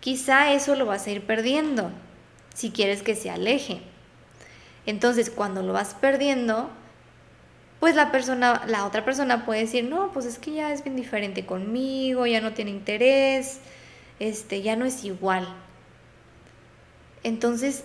quizá 0.00 0.52
eso 0.52 0.74
lo 0.74 0.84
vas 0.84 1.06
a 1.06 1.12
ir 1.12 1.22
perdiendo 1.24 1.92
si 2.54 2.72
quieres 2.72 3.04
que 3.04 3.14
se 3.14 3.30
aleje. 3.30 3.82
Entonces, 4.84 5.30
cuando 5.30 5.62
lo 5.62 5.72
vas 5.72 5.94
perdiendo, 5.94 6.70
pues 7.82 7.96
la 7.96 8.12
persona, 8.12 8.62
la 8.68 8.86
otra 8.86 9.04
persona 9.04 9.44
puede 9.44 9.62
decir, 9.62 9.82
"No, 9.82 10.12
pues 10.12 10.24
es 10.24 10.38
que 10.38 10.52
ya 10.52 10.72
es 10.72 10.84
bien 10.84 10.94
diferente 10.94 11.44
conmigo, 11.44 12.28
ya 12.28 12.40
no 12.40 12.52
tiene 12.52 12.70
interés, 12.70 13.58
este, 14.20 14.62
ya 14.62 14.76
no 14.76 14.84
es 14.84 15.02
igual." 15.02 15.48
Entonces, 17.24 17.82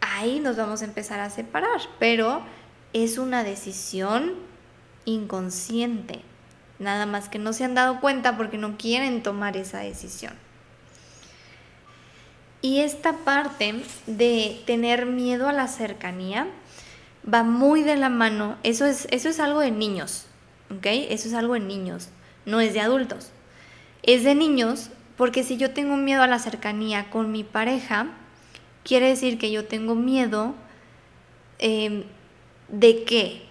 ahí 0.00 0.40
nos 0.40 0.56
vamos 0.56 0.82
a 0.82 0.86
empezar 0.86 1.20
a 1.20 1.30
separar, 1.30 1.82
pero 2.00 2.42
es 2.94 3.16
una 3.16 3.44
decisión 3.44 4.34
inconsciente. 5.04 6.22
Nada 6.80 7.06
más 7.06 7.28
que 7.28 7.38
no 7.38 7.52
se 7.52 7.62
han 7.62 7.76
dado 7.76 8.00
cuenta 8.00 8.36
porque 8.36 8.58
no 8.58 8.76
quieren 8.76 9.22
tomar 9.22 9.56
esa 9.56 9.78
decisión. 9.78 10.34
Y 12.60 12.80
esta 12.80 13.12
parte 13.18 13.84
de 14.08 14.60
tener 14.66 15.06
miedo 15.06 15.48
a 15.48 15.52
la 15.52 15.68
cercanía 15.68 16.48
va 17.32 17.42
muy 17.42 17.82
de 17.82 17.96
la 17.96 18.08
mano. 18.08 18.56
Eso 18.62 18.86
es, 18.86 19.06
eso 19.10 19.28
es 19.28 19.40
algo 19.40 19.60
de 19.60 19.70
niños, 19.70 20.26
¿ok? 20.70 20.86
Eso 20.86 21.28
es 21.28 21.34
algo 21.34 21.54
de 21.54 21.60
niños, 21.60 22.08
no 22.44 22.60
es 22.60 22.74
de 22.74 22.80
adultos. 22.80 23.30
Es 24.02 24.24
de 24.24 24.34
niños 24.34 24.90
porque 25.16 25.42
si 25.42 25.56
yo 25.56 25.72
tengo 25.72 25.96
miedo 25.96 26.22
a 26.22 26.26
la 26.26 26.38
cercanía 26.38 27.10
con 27.10 27.32
mi 27.32 27.42
pareja, 27.42 28.08
quiere 28.84 29.08
decir 29.08 29.38
que 29.38 29.50
yo 29.50 29.66
tengo 29.66 29.94
miedo 29.94 30.54
em, 31.58 32.04
de 32.68 33.04
qué. 33.04 33.42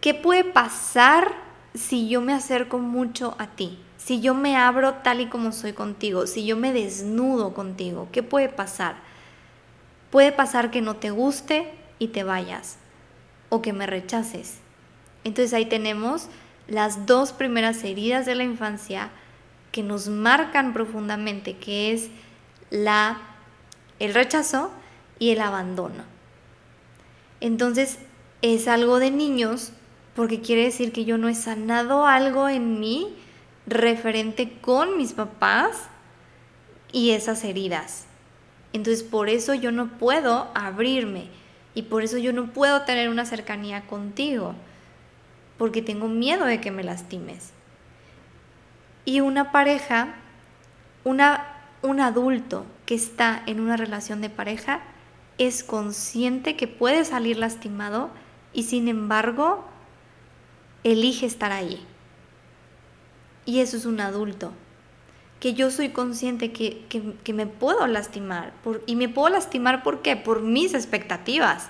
¿Qué 0.00 0.14
puede 0.14 0.42
pasar 0.42 1.32
si 1.74 2.08
yo 2.08 2.20
me 2.20 2.32
acerco 2.32 2.78
mucho 2.78 3.36
a 3.38 3.48
ti? 3.48 3.78
Si 3.98 4.20
yo 4.20 4.34
me 4.34 4.56
abro 4.56 4.94
tal 4.94 5.20
y 5.20 5.26
como 5.26 5.52
soy 5.52 5.74
contigo, 5.74 6.26
si 6.26 6.44
yo 6.44 6.56
me 6.56 6.72
desnudo 6.72 7.54
contigo, 7.54 8.08
¿qué 8.10 8.24
puede 8.24 8.48
pasar? 8.48 8.96
Puede 10.10 10.32
pasar 10.32 10.72
que 10.72 10.80
no 10.80 10.96
te 10.96 11.10
guste 11.10 11.70
y 12.00 12.08
te 12.08 12.24
vayas 12.24 12.78
o 13.52 13.60
que 13.60 13.74
me 13.74 13.86
rechaces. 13.86 14.60
Entonces 15.24 15.52
ahí 15.52 15.66
tenemos 15.66 16.28
las 16.68 17.04
dos 17.04 17.34
primeras 17.34 17.84
heridas 17.84 18.24
de 18.24 18.34
la 18.34 18.44
infancia 18.44 19.10
que 19.72 19.82
nos 19.82 20.08
marcan 20.08 20.72
profundamente, 20.72 21.58
que 21.58 21.92
es 21.92 22.08
la 22.70 23.20
el 23.98 24.14
rechazo 24.14 24.70
y 25.18 25.32
el 25.32 25.42
abandono. 25.42 26.02
Entonces 27.40 27.98
es 28.40 28.68
algo 28.68 28.98
de 29.00 29.10
niños 29.10 29.72
porque 30.16 30.40
quiere 30.40 30.64
decir 30.64 30.90
que 30.90 31.04
yo 31.04 31.18
no 31.18 31.28
he 31.28 31.34
sanado 31.34 32.06
algo 32.06 32.48
en 32.48 32.80
mí 32.80 33.14
referente 33.66 34.50
con 34.62 34.96
mis 34.96 35.12
papás 35.12 35.76
y 36.90 37.10
esas 37.10 37.44
heridas. 37.44 38.06
Entonces 38.72 39.02
por 39.02 39.28
eso 39.28 39.52
yo 39.52 39.72
no 39.72 39.98
puedo 39.98 40.50
abrirme 40.54 41.41
y 41.74 41.82
por 41.82 42.02
eso 42.02 42.18
yo 42.18 42.32
no 42.32 42.52
puedo 42.52 42.82
tener 42.82 43.08
una 43.08 43.24
cercanía 43.24 43.86
contigo, 43.86 44.54
porque 45.58 45.82
tengo 45.82 46.08
miedo 46.08 46.44
de 46.44 46.60
que 46.60 46.70
me 46.70 46.82
lastimes. 46.82 47.52
Y 49.04 49.20
una 49.20 49.52
pareja, 49.52 50.14
una, 51.04 51.46
un 51.82 52.00
adulto 52.00 52.66
que 52.86 52.94
está 52.94 53.42
en 53.46 53.60
una 53.60 53.76
relación 53.76 54.20
de 54.20 54.30
pareja, 54.30 54.82
es 55.38 55.64
consciente 55.64 56.56
que 56.56 56.68
puede 56.68 57.04
salir 57.04 57.38
lastimado 57.38 58.10
y 58.52 58.64
sin 58.64 58.88
embargo 58.88 59.64
elige 60.84 61.26
estar 61.26 61.52
ahí. 61.52 61.84
Y 63.44 63.60
eso 63.60 63.76
es 63.76 63.86
un 63.86 64.00
adulto. 64.00 64.52
Que 65.42 65.54
yo 65.54 65.72
soy 65.72 65.88
consciente 65.88 66.52
que, 66.52 67.32
me 67.34 67.46
puedo 67.48 67.84
lastimar. 67.88 68.52
Por, 68.62 68.84
y 68.86 68.94
me 68.94 69.08
puedo 69.08 69.28
lastimar 69.28 69.82
¿por 69.82 70.00
qué? 70.00 70.14
Por 70.14 70.42
mis 70.42 70.72
expectativas. 70.72 71.68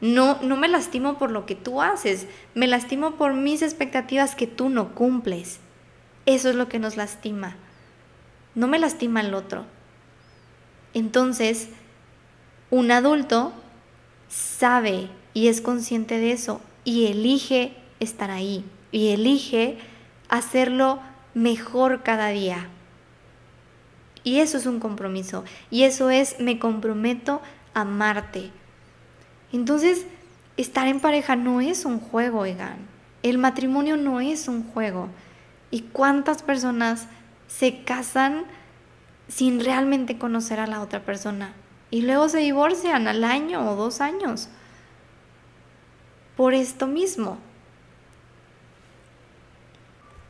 No, 0.00 0.40
no 0.40 0.56
me 0.56 0.68
lastimo 0.68 1.18
por 1.18 1.32
lo 1.32 1.44
que 1.44 1.56
tú 1.56 1.82
haces. 1.82 2.28
Me 2.54 2.68
lastimo 2.68 3.16
por 3.16 3.34
mis 3.34 3.62
expectativas 3.62 4.36
que 4.36 4.46
tú 4.46 4.68
no 4.68 4.94
cumples. 4.94 5.58
Eso 6.26 6.48
es 6.48 6.54
lo 6.54 6.68
que 6.68 6.78
nos 6.78 6.96
lastima. 6.96 7.56
No 8.54 8.68
me 8.68 8.78
lastima 8.78 9.20
el 9.20 9.34
otro. 9.34 9.66
Entonces, 10.94 11.70
un 12.70 12.92
adulto 12.92 13.52
sabe 14.28 15.08
y 15.34 15.48
es 15.48 15.60
consciente 15.60 16.18
de 16.18 16.32
eso 16.32 16.60
y 16.84 17.06
elige 17.06 17.74
estar 18.00 18.30
ahí 18.30 18.64
y 18.92 19.08
elige 19.08 19.78
hacerlo 20.28 21.00
mejor 21.34 22.02
cada 22.02 22.28
día. 22.28 22.68
Y 24.24 24.38
eso 24.38 24.56
es 24.56 24.66
un 24.66 24.80
compromiso. 24.80 25.44
Y 25.70 25.82
eso 25.82 26.10
es, 26.10 26.38
me 26.38 26.58
comprometo 26.58 27.42
a 27.74 27.80
amarte. 27.82 28.50
Entonces, 29.52 30.06
estar 30.56 30.86
en 30.88 31.00
pareja 31.00 31.36
no 31.36 31.60
es 31.60 31.84
un 31.84 31.98
juego, 31.98 32.40
oigan. 32.40 32.76
El 33.22 33.38
matrimonio 33.38 33.96
no 33.96 34.20
es 34.20 34.48
un 34.48 34.64
juego. 34.64 35.08
¿Y 35.70 35.82
cuántas 35.82 36.42
personas 36.42 37.06
se 37.48 37.82
casan 37.84 38.44
sin 39.28 39.60
realmente 39.60 40.18
conocer 40.18 40.60
a 40.60 40.66
la 40.66 40.80
otra 40.80 41.00
persona? 41.00 41.52
Y 41.90 42.02
luego 42.02 42.28
se 42.28 42.38
divorcian 42.38 43.08
al 43.08 43.24
año 43.24 43.70
o 43.70 43.76
dos 43.76 44.00
años. 44.00 44.48
Por 46.36 46.54
esto 46.54 46.86
mismo. 46.86 47.38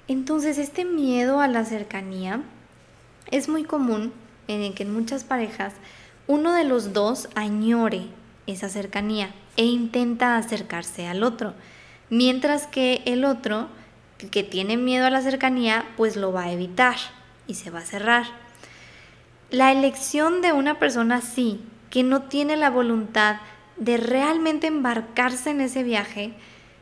Entonces 0.09 0.59
este 0.59 0.85
miedo 0.85 1.41
a 1.41 1.49
la 1.49 1.65
cercanía 1.65 2.43
es 3.31 3.49
muy 3.49 3.65
común 3.65 4.13
en 4.49 4.73
que 4.75 4.83
en 4.83 4.93
muchas 4.93 5.25
parejas 5.25 5.75
uno 6.27 6.53
de 6.53 6.65
los 6.65 6.93
dos 6.93 7.29
añore 7.35 8.07
esa 8.47 8.69
cercanía 8.69 9.31
e 9.57 9.65
intenta 9.65 10.37
acercarse 10.37 11.07
al 11.07 11.23
otro, 11.23 11.55
mientras 12.11 12.67
que 12.67 13.03
el 13.05 13.25
otro, 13.25 13.69
que 14.31 14.43
tiene 14.43 14.77
miedo 14.77 15.07
a 15.07 15.11
la 15.11 15.21
cercanía, 15.21 15.85
pues 15.97 16.17
lo 16.17 16.33
va 16.33 16.45
a 16.45 16.53
evitar 16.53 16.97
y 17.47 17.55
se 17.55 17.71
va 17.71 17.81
a 17.81 17.85
cerrar. 17.85 18.27
La 19.51 19.73
elección 19.73 20.41
de 20.43 20.53
una 20.53 20.79
persona 20.79 21.17
así, 21.17 21.61
que 21.91 22.03
no 22.03 22.23
tiene 22.23 22.57
la 22.57 22.71
voluntad 22.71 23.37
de 23.77 23.97
realmente 23.97 24.67
embarcarse 24.67 25.51
en 25.51 25.61
ese 25.61 25.83
viaje, 25.83 26.33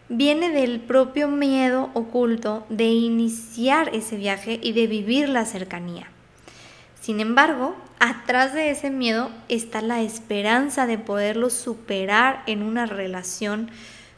viene 0.09 0.51
del 0.51 0.81
propio 0.81 1.29
miedo 1.29 1.91
oculto 1.95 2.67
de 2.69 2.89
iniciar 2.89 3.91
ese 3.95 4.17
viaje 4.17 4.61
y 4.63 4.73
de 4.73 4.87
vivir 4.87 5.29
la 5.29 5.45
cercanía. 5.47 6.09
Sin 7.01 7.21
embargo, 7.21 7.77
atrás 7.99 8.53
de 8.53 8.71
ese 8.71 8.91
miedo 8.91 9.31
está 9.49 9.81
la 9.81 10.03
esperanza 10.03 10.87
de 10.87 10.99
poderlo 10.99 11.51
superar 11.51 12.43
en 12.47 12.63
una 12.63 12.87
relación 12.87 13.71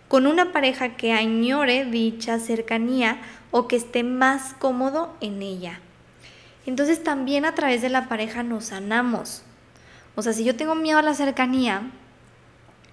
con 0.09 0.27
una 0.27 0.53
pareja 0.53 0.97
que 0.97 1.13
añore 1.13 1.85
dicha 1.85 2.39
cercanía 2.39 3.19
o 3.51 3.69
que 3.69 3.77
esté 3.77 4.03
más 4.03 4.55
cómodo 4.59 5.17
en 5.21 5.43
ella. 5.43 5.81
Entonces 6.67 7.03
también 7.03 7.45
a 7.45 7.55
través 7.55 7.83
de 7.83 7.89
la 7.89 8.09
pareja 8.09 8.43
nos 8.43 8.67
sanamos. 8.67 9.43
O 10.15 10.23
sea, 10.23 10.33
si 10.33 10.45
yo 10.45 10.57
tengo 10.57 10.75
miedo 10.75 10.99
a 10.99 11.03
la 11.03 11.15
cercanía 11.15 11.83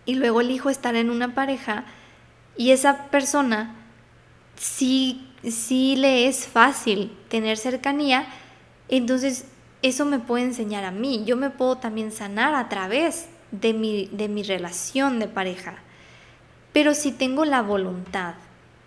y 0.05 0.15
luego 0.15 0.41
elijo 0.41 0.69
estar 0.69 0.95
en 0.95 1.09
una 1.09 1.35
pareja, 1.35 1.85
y 2.55 2.71
esa 2.71 3.05
persona 3.05 3.75
sí, 4.55 5.29
sí 5.43 5.95
le 5.95 6.27
es 6.27 6.47
fácil 6.47 7.15
tener 7.29 7.57
cercanía, 7.57 8.27
entonces 8.89 9.45
eso 9.81 10.05
me 10.05 10.19
puede 10.19 10.43
enseñar 10.43 10.83
a 10.83 10.91
mí. 10.91 11.23
Yo 11.25 11.37
me 11.37 11.49
puedo 11.49 11.77
también 11.77 12.11
sanar 12.11 12.55
a 12.55 12.69
través 12.69 13.27
de 13.51 13.73
mi, 13.73 14.07
de 14.11 14.27
mi 14.27 14.43
relación 14.43 15.19
de 15.19 15.27
pareja. 15.27 15.75
Pero 16.73 16.93
si 16.93 17.11
tengo 17.11 17.45
la 17.45 17.61
voluntad. 17.61 18.35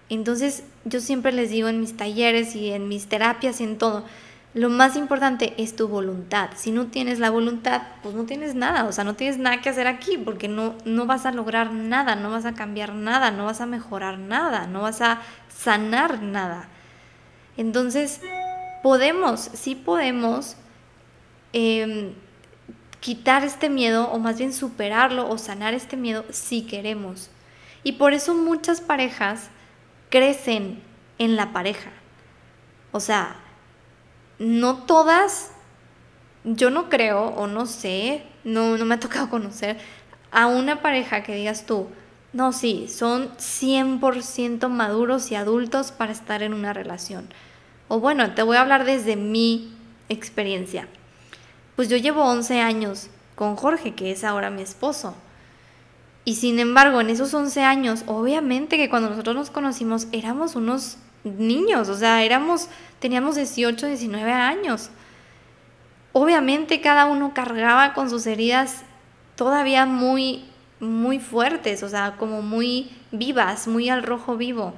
Entonces 0.09 0.64
yo 0.85 1.00
siempre 1.00 1.33
les 1.33 1.50
digo 1.50 1.68
en 1.68 1.81
mis 1.81 1.96
talleres 1.96 2.55
y 2.55 2.70
en 2.70 2.88
mis 2.88 3.07
terapias 3.07 3.61
y 3.61 3.64
en 3.64 3.78
todo, 3.78 4.05
lo 4.55 4.68
más 4.68 4.96
importante 4.96 5.55
es 5.57 5.74
tu 5.74 5.88
voluntad. 5.88 6.50
Si 6.57 6.70
no 6.70 6.88
tienes 6.88 7.18
la 7.18 7.31
voluntad, 7.31 7.83
pues 8.02 8.14
no 8.14 8.24
tienes 8.24 8.55
nada, 8.55 8.85
o 8.85 8.92
sea, 8.92 9.05
no 9.05 9.14
tienes 9.14 9.38
nada 9.38 9.62
que 9.62 9.70
hacer 9.70 9.87
aquí 9.87 10.18
porque 10.18 10.48
no, 10.48 10.74
no 10.85 11.07
vas 11.07 11.24
a 11.24 11.33
lograr 11.33 11.72
nada, 11.72 12.16
no 12.16 12.31
vas 12.31 12.44
a 12.44 12.52
cambiar 12.52 12.94
nada, 12.94 13.31
no 13.31 13.46
vas 13.46 13.62
a 13.62 13.66
mejorar 13.66 14.18
nada, 14.18 14.66
no 14.66 14.83
vas 14.83 15.00
a 15.00 15.22
sanar 15.48 16.22
nada. 16.22 16.68
Entonces, 17.57 18.20
podemos, 18.83 19.40
sí 19.55 19.74
podemos 19.74 20.57
em, 21.52 22.12
quitar 23.00 23.44
este 23.44 23.68
miedo 23.68 24.08
o 24.10 24.18
más 24.18 24.38
bien 24.38 24.52
superarlo 24.52 25.28
o 25.28 25.38
sanar 25.38 25.74
este 25.74 25.96
miedo 25.96 26.24
si 26.30 26.62
queremos. 26.62 27.30
Y 27.82 27.92
por 27.92 28.14
eso 28.14 28.34
muchas 28.34 28.80
parejas 28.80 29.50
crecen 30.08 30.82
en 31.18 31.36
la 31.36 31.52
pareja. 31.52 31.90
O 32.92 33.00
sea, 33.00 33.36
no 34.38 34.84
todas, 34.84 35.52
yo 36.44 36.70
no 36.70 36.88
creo 36.88 37.26
o 37.26 37.46
no 37.46 37.66
sé, 37.66 38.24
no, 38.44 38.76
no 38.76 38.84
me 38.84 38.94
ha 38.94 39.00
tocado 39.00 39.30
conocer 39.30 39.78
a 40.30 40.46
una 40.46 40.80
pareja 40.82 41.22
que 41.22 41.34
digas 41.34 41.66
tú, 41.66 41.88
no, 42.32 42.52
sí, 42.52 42.86
son 42.88 43.28
100% 43.36 44.68
maduros 44.68 45.30
y 45.30 45.34
adultos 45.34 45.92
para 45.92 46.12
estar 46.12 46.42
en 46.42 46.54
una 46.54 46.72
relación. 46.72 47.28
O 47.88 48.00
bueno, 48.00 48.32
te 48.34 48.42
voy 48.42 48.56
a 48.56 48.62
hablar 48.62 48.84
desde 48.84 49.16
mi 49.16 49.74
experiencia. 50.08 50.88
Pues 51.76 51.88
yo 51.88 51.96
llevo 51.96 52.24
11 52.24 52.61
años 52.61 53.08
con 53.35 53.56
Jorge, 53.56 53.94
que 53.94 54.12
es 54.12 54.24
ahora 54.24 54.50
mi 54.50 54.62
esposo. 54.62 55.14
Y 56.24 56.37
sin 56.37 56.58
embargo, 56.58 57.00
en 57.00 57.11
esos 57.11 57.35
11 57.35 57.62
años, 57.62 58.04
obviamente 58.06 58.76
que 58.76 58.88
cuando 58.88 59.11
nosotros 59.11 59.35
nos 59.35 59.50
conocimos 59.50 60.06
éramos 60.12 60.54
unos 60.54 60.98
niños, 61.24 61.88
o 61.88 61.96
sea, 61.96 62.22
éramos, 62.22 62.68
teníamos 63.00 63.35
18, 63.35 63.87
19 63.87 64.32
años. 64.32 64.90
Obviamente 66.12 66.80
cada 66.80 67.06
uno 67.06 67.32
cargaba 67.35 67.94
con 67.94 68.11
sus 68.11 68.26
heridas 68.26 68.82
todavía 69.35 69.87
muy, 69.87 70.44
muy 70.78 71.18
fuertes, 71.18 71.82
o 71.82 71.88
sea, 71.88 72.16
como 72.16 72.42
muy 72.42 72.90
vivas, 73.11 73.66
muy 73.66 73.88
al 73.88 74.02
rojo 74.02 74.37
vivo. 74.37 74.74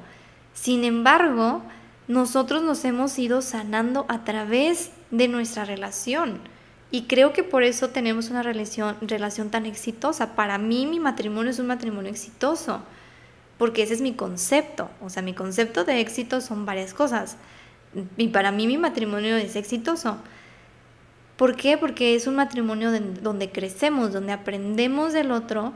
Sin 0.54 0.85
embargo, 0.85 1.62
nosotros 2.07 2.62
nos 2.62 2.85
hemos 2.85 3.18
ido 3.18 3.42
sanando 3.42 4.07
a 4.09 4.24
través 4.24 4.92
de 5.11 5.28
nuestra 5.28 5.64
relación. 5.64 6.40
Y 6.94 7.09
creo 7.09 7.33
que 7.33 7.42
por 7.42 7.64
eso 7.64 7.88
tenemos 7.88 8.30
una 8.30 8.44
relación, 8.44 8.96
relación 9.00 9.50
tan 9.50 9.66
exitosa. 9.66 10.37
Para 10.37 10.59
mí 10.59 10.87
mi 10.87 11.00
matrimonio 11.00 11.50
es 11.50 11.59
un 11.59 11.66
matrimonio 11.66 12.09
exitoso, 12.09 12.83
porque 13.59 13.83
ese 13.83 13.94
es 13.94 14.00
mi 14.00 14.12
concepto. 14.12 14.88
O 15.02 15.11
sea, 15.11 15.20
mi 15.20 15.35
concepto 15.35 15.85
de 15.85 15.98
éxito 15.98 16.40
son 16.40 16.64
varias 16.64 16.94
cosas. 16.94 17.37
Y 18.16 18.28
para 18.28 18.52
mí 18.52 18.68
mi 18.68 18.78
matrimonio 18.78 19.37
es 19.37 19.57
exitoso. 19.57 20.18
¿Por 21.37 21.57
qué? 21.57 21.76
Porque 21.78 22.14
es 22.14 22.28
un 22.28 22.37
matrimonio 22.37 22.92
donde 23.20 23.50
crecemos, 23.50 24.12
donde 24.12 24.30
aprendemos 24.30 25.12
del 25.12 25.33
otro 25.33 25.72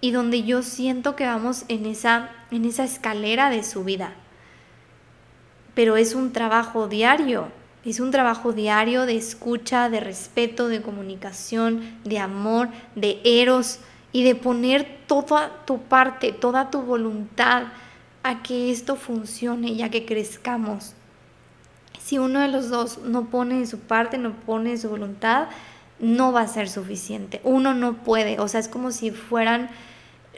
y 0.00 0.10
donde 0.10 0.42
yo 0.42 0.64
siento 0.64 1.14
que 1.14 1.26
vamos 1.26 1.64
en 1.68 1.86
esa, 1.86 2.30
en 2.50 2.64
esa 2.64 2.82
escalera 2.82 3.50
de 3.50 3.62
su 3.62 3.84
vida. 3.84 4.14
Pero 5.76 5.96
es 5.96 6.16
un 6.16 6.32
trabajo 6.32 6.88
diario, 6.88 7.52
es 7.90 8.00
un 8.00 8.10
trabajo 8.10 8.52
diario 8.52 9.06
de 9.06 9.16
escucha, 9.16 9.88
de 9.88 10.00
respeto, 10.00 10.68
de 10.68 10.82
comunicación, 10.82 11.98
de 12.04 12.18
amor, 12.18 12.68
de 12.94 13.20
eros 13.24 13.78
y 14.12 14.24
de 14.24 14.34
poner 14.34 14.98
toda 15.06 15.64
tu 15.66 15.82
parte, 15.82 16.32
toda 16.32 16.70
tu 16.70 16.82
voluntad 16.82 17.64
a 18.22 18.42
que 18.42 18.70
esto 18.70 18.96
funcione 18.96 19.68
y 19.68 19.82
a 19.82 19.90
que 19.90 20.04
crezcamos 20.04 20.94
si 22.06 22.18
uno 22.18 22.38
de 22.38 22.46
los 22.46 22.68
dos 22.68 22.98
no 22.98 23.24
pone 23.24 23.66
su 23.66 23.80
parte, 23.80 24.16
no 24.16 24.32
pone 24.32 24.78
su 24.78 24.88
voluntad, 24.88 25.48
no 25.98 26.30
va 26.30 26.42
a 26.42 26.46
ser 26.46 26.68
suficiente. 26.68 27.40
Uno 27.42 27.74
no 27.74 27.94
puede, 27.94 28.38
o 28.38 28.46
sea, 28.46 28.60
es 28.60 28.68
como 28.68 28.92
si 28.92 29.10
fueran 29.10 29.70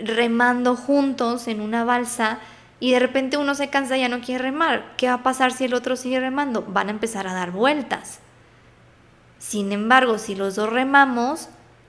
remando 0.00 0.76
juntos 0.76 1.46
en 1.46 1.60
una 1.60 1.84
balsa 1.84 2.38
y 2.80 2.92
de 2.92 3.00
repente 3.00 3.36
uno 3.36 3.54
se 3.54 3.70
cansa 3.70 3.96
y 3.96 4.00
ya 4.00 4.08
no 4.08 4.20
quiere 4.20 4.44
remar. 4.44 4.94
¿Qué 4.96 5.08
va 5.08 5.14
a 5.14 5.22
pasar 5.22 5.52
si 5.52 5.64
el 5.64 5.74
otro 5.74 5.96
sigue 5.96 6.20
remando? 6.20 6.62
Van 6.62 6.88
a 6.88 6.92
empezar 6.92 7.26
a 7.26 7.34
dar 7.34 7.50
vueltas. 7.50 8.20
Sin 9.38 9.72
embargo, 9.72 10.18
si 10.18 10.34
los 10.34 10.54
dos 10.54 10.70
remamos, 10.70 11.48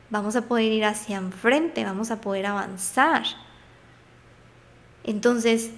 vamos 0.10 0.36
a 0.36 0.44
poder 0.44 0.72
ir 0.72 0.86
hacia 0.86 1.18
enfrente, 1.18 1.84
vamos 1.84 2.12
a 2.12 2.22
poder 2.22 2.48
avanzar. 2.48 3.24
Entonces, 5.04 5.72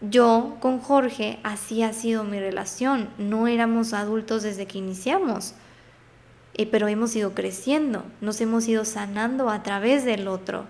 yo 0.00 0.56
con 0.60 0.80
Jorge 0.80 1.38
así 1.42 1.82
ha 1.82 1.92
sido 1.92 2.24
mi 2.24 2.38
relación. 2.38 3.08
No 3.18 3.48
éramos 3.48 3.92
adultos 3.92 4.42
desde 4.42 4.66
que 4.66 4.78
iniciamos, 4.78 5.54
eh, 6.54 6.66
pero 6.66 6.86
hemos 6.88 7.14
ido 7.16 7.34
creciendo, 7.34 8.04
nos 8.20 8.40
hemos 8.40 8.68
ido 8.68 8.84
sanando 8.84 9.50
a 9.50 9.62
través 9.62 10.04
del 10.04 10.28
otro. 10.28 10.66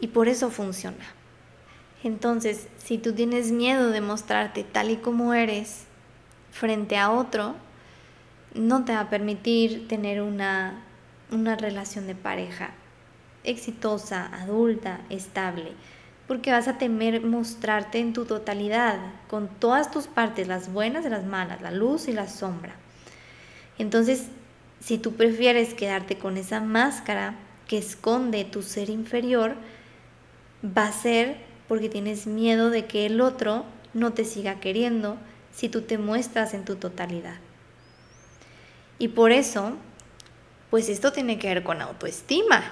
Y 0.00 0.08
por 0.08 0.28
eso 0.28 0.50
funciona. 0.50 1.19
Entonces, 2.02 2.68
si 2.78 2.98
tú 2.98 3.12
tienes 3.12 3.52
miedo 3.52 3.90
de 3.90 4.00
mostrarte 4.00 4.64
tal 4.64 4.90
y 4.90 4.96
como 4.96 5.34
eres 5.34 5.84
frente 6.50 6.96
a 6.96 7.10
otro, 7.10 7.54
no 8.54 8.84
te 8.84 8.92
va 8.92 9.00
a 9.00 9.10
permitir 9.10 9.86
tener 9.86 10.22
una, 10.22 10.82
una 11.30 11.56
relación 11.56 12.06
de 12.06 12.14
pareja 12.14 12.70
exitosa, 13.44 14.26
adulta, 14.26 15.00
estable 15.08 15.72
porque 16.30 16.52
vas 16.52 16.68
a 16.68 16.78
temer 16.78 17.22
mostrarte 17.22 17.98
en 17.98 18.12
tu 18.12 18.24
totalidad, 18.24 19.00
con 19.28 19.48
todas 19.48 19.90
tus 19.90 20.06
partes, 20.06 20.46
las 20.46 20.72
buenas 20.72 21.04
y 21.04 21.08
las 21.08 21.24
malas, 21.24 21.60
la 21.60 21.72
luz 21.72 22.06
y 22.06 22.12
la 22.12 22.28
sombra. 22.28 22.76
Entonces, 23.78 24.28
si 24.78 24.96
tú 24.96 25.14
prefieres 25.14 25.74
quedarte 25.74 26.18
con 26.18 26.36
esa 26.36 26.60
máscara 26.60 27.34
que 27.66 27.78
esconde 27.78 28.44
tu 28.44 28.62
ser 28.62 28.90
inferior, 28.90 29.56
va 30.64 30.86
a 30.86 30.92
ser 30.92 31.38
porque 31.70 31.88
tienes 31.88 32.26
miedo 32.26 32.68
de 32.68 32.86
que 32.86 33.06
el 33.06 33.20
otro 33.20 33.64
no 33.94 34.12
te 34.12 34.24
siga 34.24 34.58
queriendo 34.58 35.16
si 35.52 35.68
tú 35.68 35.82
te 35.82 35.98
muestras 35.98 36.52
en 36.52 36.64
tu 36.64 36.74
totalidad. 36.74 37.36
Y 38.98 39.06
por 39.06 39.30
eso, 39.30 39.76
pues 40.68 40.88
esto 40.88 41.12
tiene 41.12 41.38
que 41.38 41.46
ver 41.46 41.62
con 41.62 41.80
autoestima. 41.80 42.64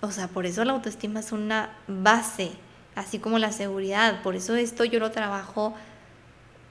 O 0.00 0.10
sea, 0.10 0.26
por 0.26 0.44
eso 0.44 0.64
la 0.64 0.72
autoestima 0.72 1.20
es 1.20 1.30
una 1.30 1.70
base, 1.86 2.50
así 2.96 3.20
como 3.20 3.38
la 3.38 3.52
seguridad. 3.52 4.22
Por 4.24 4.34
eso 4.34 4.56
esto 4.56 4.84
yo 4.84 4.98
lo 4.98 5.12
trabajo 5.12 5.76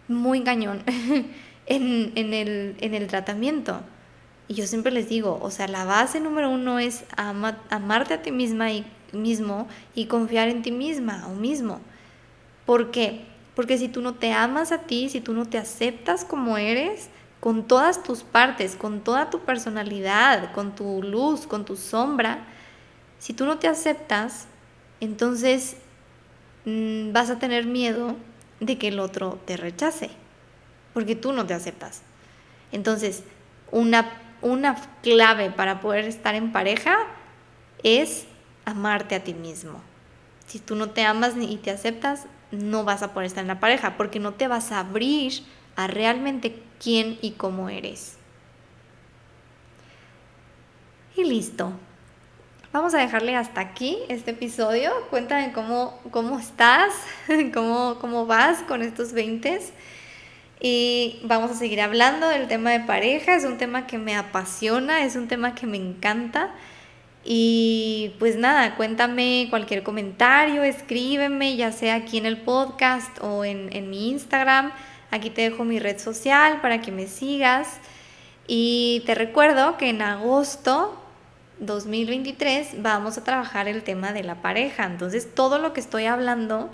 muy 0.10 0.44
cañón 0.44 0.84
en, 1.68 2.12
el, 2.18 2.76
en, 2.82 2.94
el, 2.94 3.08
tratamiento. 3.08 3.80
Y 4.50 4.56
yo 4.56 4.68
siempre 4.68 4.92
les 4.92 5.08
digo, 5.08 5.40
o 5.42 5.52
sea, 5.52 5.70
la 5.70 5.86
base 5.86 6.20
número 6.20 6.50
uno 6.50 6.80
es 6.80 7.06
amarte 7.16 8.16
a 8.16 8.22
ti 8.22 8.34
misma 8.34 8.74
y 8.74 8.86
mismo 9.14 9.68
y 9.96 10.06
confiar 10.06 10.50
en 10.50 10.62
ti 10.62 10.72
misma 10.72 11.28
o 11.28 11.36
mismo. 11.36 11.80
¿Por 12.66 12.92
qué? 12.92 13.26
Porque 13.56 13.78
si 13.78 13.88
tú 13.88 14.02
no 14.02 14.14
te 14.14 14.32
amas 14.32 14.72
a 14.72 14.80
ti, 14.80 15.10
si 15.10 15.22
tú 15.22 15.34
no 15.34 15.46
te 15.46 15.58
aceptas 15.58 16.24
como 16.24 16.58
eres, 16.58 17.10
con 17.40 17.68
todas 17.68 18.04
tus 18.04 18.24
partes, 18.24 18.76
con 18.76 19.02
toda 19.02 19.30
tu 19.30 19.40
personalidad, 19.40 20.52
con 20.54 20.76
tu 20.76 21.02
luz, 21.04 21.48
con 21.48 21.66
tu 21.66 21.76
sombra, 21.76 22.46
si 23.18 23.34
tú 23.34 23.46
no 23.46 23.58
te 23.60 23.68
aceptas, 23.68 24.48
entonces 25.00 25.78
mm, 26.66 27.12
vas 27.12 27.30
a 27.30 27.40
tener 27.40 27.66
miedo 27.66 28.16
de 28.60 28.78
que 28.78 28.90
el 28.90 29.00
otro 29.00 29.40
te 29.46 29.58
rechace, 29.58 30.10
porque 30.94 31.16
tú 31.16 31.34
no 31.34 31.46
te 31.46 31.54
aceptas. 31.54 32.02
Entonces, 32.72 33.24
una, 33.72 34.10
una 34.42 34.76
clave 35.02 35.50
para 35.52 35.80
poder 35.80 36.06
estar 36.06 36.36
en 36.36 36.52
pareja 36.52 36.98
es 37.84 38.26
amarte 38.70 39.16
a 39.16 39.24
ti 39.24 39.34
mismo. 39.34 39.82
Si 40.48 40.60
tú 40.60 40.76
no 40.76 40.90
te 40.90 41.04
amas 41.04 41.34
y 41.40 41.58
te 41.58 41.72
aceptas, 41.72 42.26
no 42.52 42.84
vas 42.84 43.04
a 43.04 43.14
poder 43.14 43.28
estar 43.28 43.44
en 43.44 43.48
la 43.48 43.60
pareja, 43.60 43.98
porque 43.98 44.20
no 44.20 44.34
te 44.34 44.48
vas 44.48 44.72
a 44.72 44.80
abrir 44.80 45.44
a 45.76 45.88
realmente 45.88 46.62
quién 46.82 47.18
y 47.22 47.32
cómo 47.32 47.70
eres. 47.70 48.18
Y 51.16 51.24
listo. 51.24 51.74
Vamos 52.72 52.94
a 52.94 53.00
dejarle 53.00 53.36
hasta 53.36 53.62
aquí 53.62 53.98
este 54.10 54.32
episodio. 54.32 54.92
Cuéntame 55.10 55.52
cómo, 55.54 56.00
cómo 56.12 56.38
estás, 56.38 56.94
cómo, 57.54 57.98
cómo 58.00 58.26
vas 58.26 58.60
con 58.64 58.82
estos 58.82 59.14
20. 59.14 59.60
Y 60.62 61.20
vamos 61.24 61.52
a 61.52 61.56
seguir 61.56 61.82
hablando 61.82 62.28
del 62.28 62.48
tema 62.48 62.72
de 62.72 62.82
pareja. 62.82 63.36
Es 63.36 63.44
un 63.44 63.58
tema 63.58 63.88
que 63.88 63.98
me 63.98 64.16
apasiona, 64.16 65.04
es 65.04 65.16
un 65.16 65.28
tema 65.28 65.56
que 65.56 65.66
me 65.66 65.78
encanta. 65.78 66.52
Y 67.32 68.16
pues 68.18 68.38
nada, 68.38 68.76
cuéntame 68.76 69.46
cualquier 69.52 69.84
comentario, 69.84 70.64
escríbeme, 70.64 71.56
ya 71.56 71.72
sea 71.72 71.94
aquí 71.94 72.18
en 72.18 72.26
el 72.26 72.38
podcast 72.38 73.16
o 73.22 73.46
en, 73.46 73.72
en 73.72 73.92
mi 73.92 74.10
Instagram. 74.10 74.72
Aquí 75.12 75.30
te 75.30 75.44
dejo 75.44 75.64
mi 75.64 75.78
red 75.78 76.00
social 76.00 76.60
para 76.60 76.82
que 76.82 76.92
me 76.92 77.06
sigas. 77.06 77.78
Y 78.48 79.04
te 79.06 79.14
recuerdo 79.14 79.78
que 79.78 79.90
en 79.90 80.02
agosto 80.02 81.00
2023 81.60 82.82
vamos 82.82 83.20
a 83.20 83.24
trabajar 83.24 83.68
el 83.68 83.84
tema 83.84 84.12
de 84.12 84.24
la 84.24 84.42
pareja. 84.42 84.86
Entonces, 84.86 85.36
todo 85.36 85.60
lo 85.60 85.72
que 85.72 85.82
estoy 85.82 86.06
hablando 86.06 86.72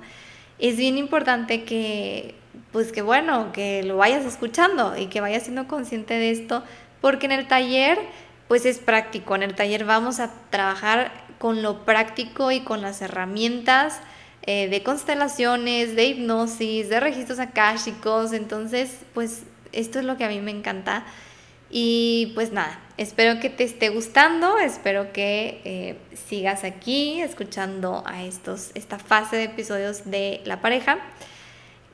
es 0.58 0.78
bien 0.78 0.98
importante 0.98 1.66
que, 1.66 2.34
pues 2.72 2.94
que 2.94 3.02
bueno, 3.02 3.52
que 3.52 3.84
lo 3.84 3.98
vayas 3.98 4.24
escuchando 4.24 4.98
y 4.98 5.08
que 5.08 5.20
vayas 5.20 5.44
siendo 5.44 5.68
consciente 5.68 6.14
de 6.14 6.32
esto, 6.32 6.64
porque 7.02 7.26
en 7.26 7.34
el 7.34 7.46
taller, 7.46 8.00
pues 8.48 8.66
es 8.66 8.80
práctico. 8.80 9.36
En 9.36 9.44
el 9.44 9.56
taller 9.56 9.86
vamos 9.86 10.20
a 10.20 10.32
trabajar 10.50 11.12
con 11.40 11.62
lo 11.62 11.86
práctico 11.86 12.52
y 12.52 12.62
con 12.62 12.82
las 12.82 13.02
herramientas 13.02 14.00
eh, 14.44 14.68
de 14.70 14.84
constelaciones, 14.84 15.96
de 15.96 16.06
hipnosis, 16.06 16.90
de 16.90 17.00
registros 17.00 17.40
akáshicos. 17.40 18.34
Entonces, 18.34 19.00
pues 19.14 19.44
esto 19.72 20.00
es 20.00 20.06
lo 20.06 20.18
que 20.18 20.26
a 20.26 20.30
mí 20.30 20.40
me 20.40 20.52
encanta. 20.52 21.06
Y 21.70 22.32
pues 22.36 22.52
nada, 22.52 22.80
Espero 22.98 23.42
que 23.42 23.50
te 23.50 23.66
esté 23.66 23.90
gustando, 23.90 24.58
espero 24.58 25.12
que 25.12 25.60
eh, 25.66 25.98
sigas 26.30 26.64
aquí 26.64 27.20
escuchando 27.20 28.04
a 28.06 28.24
estos, 28.24 28.72
esta 28.74 29.00
fase 29.00 29.36
de 29.36 29.44
episodios 29.44 30.10
de 30.10 30.40
la 30.46 30.62
pareja. 30.62 31.00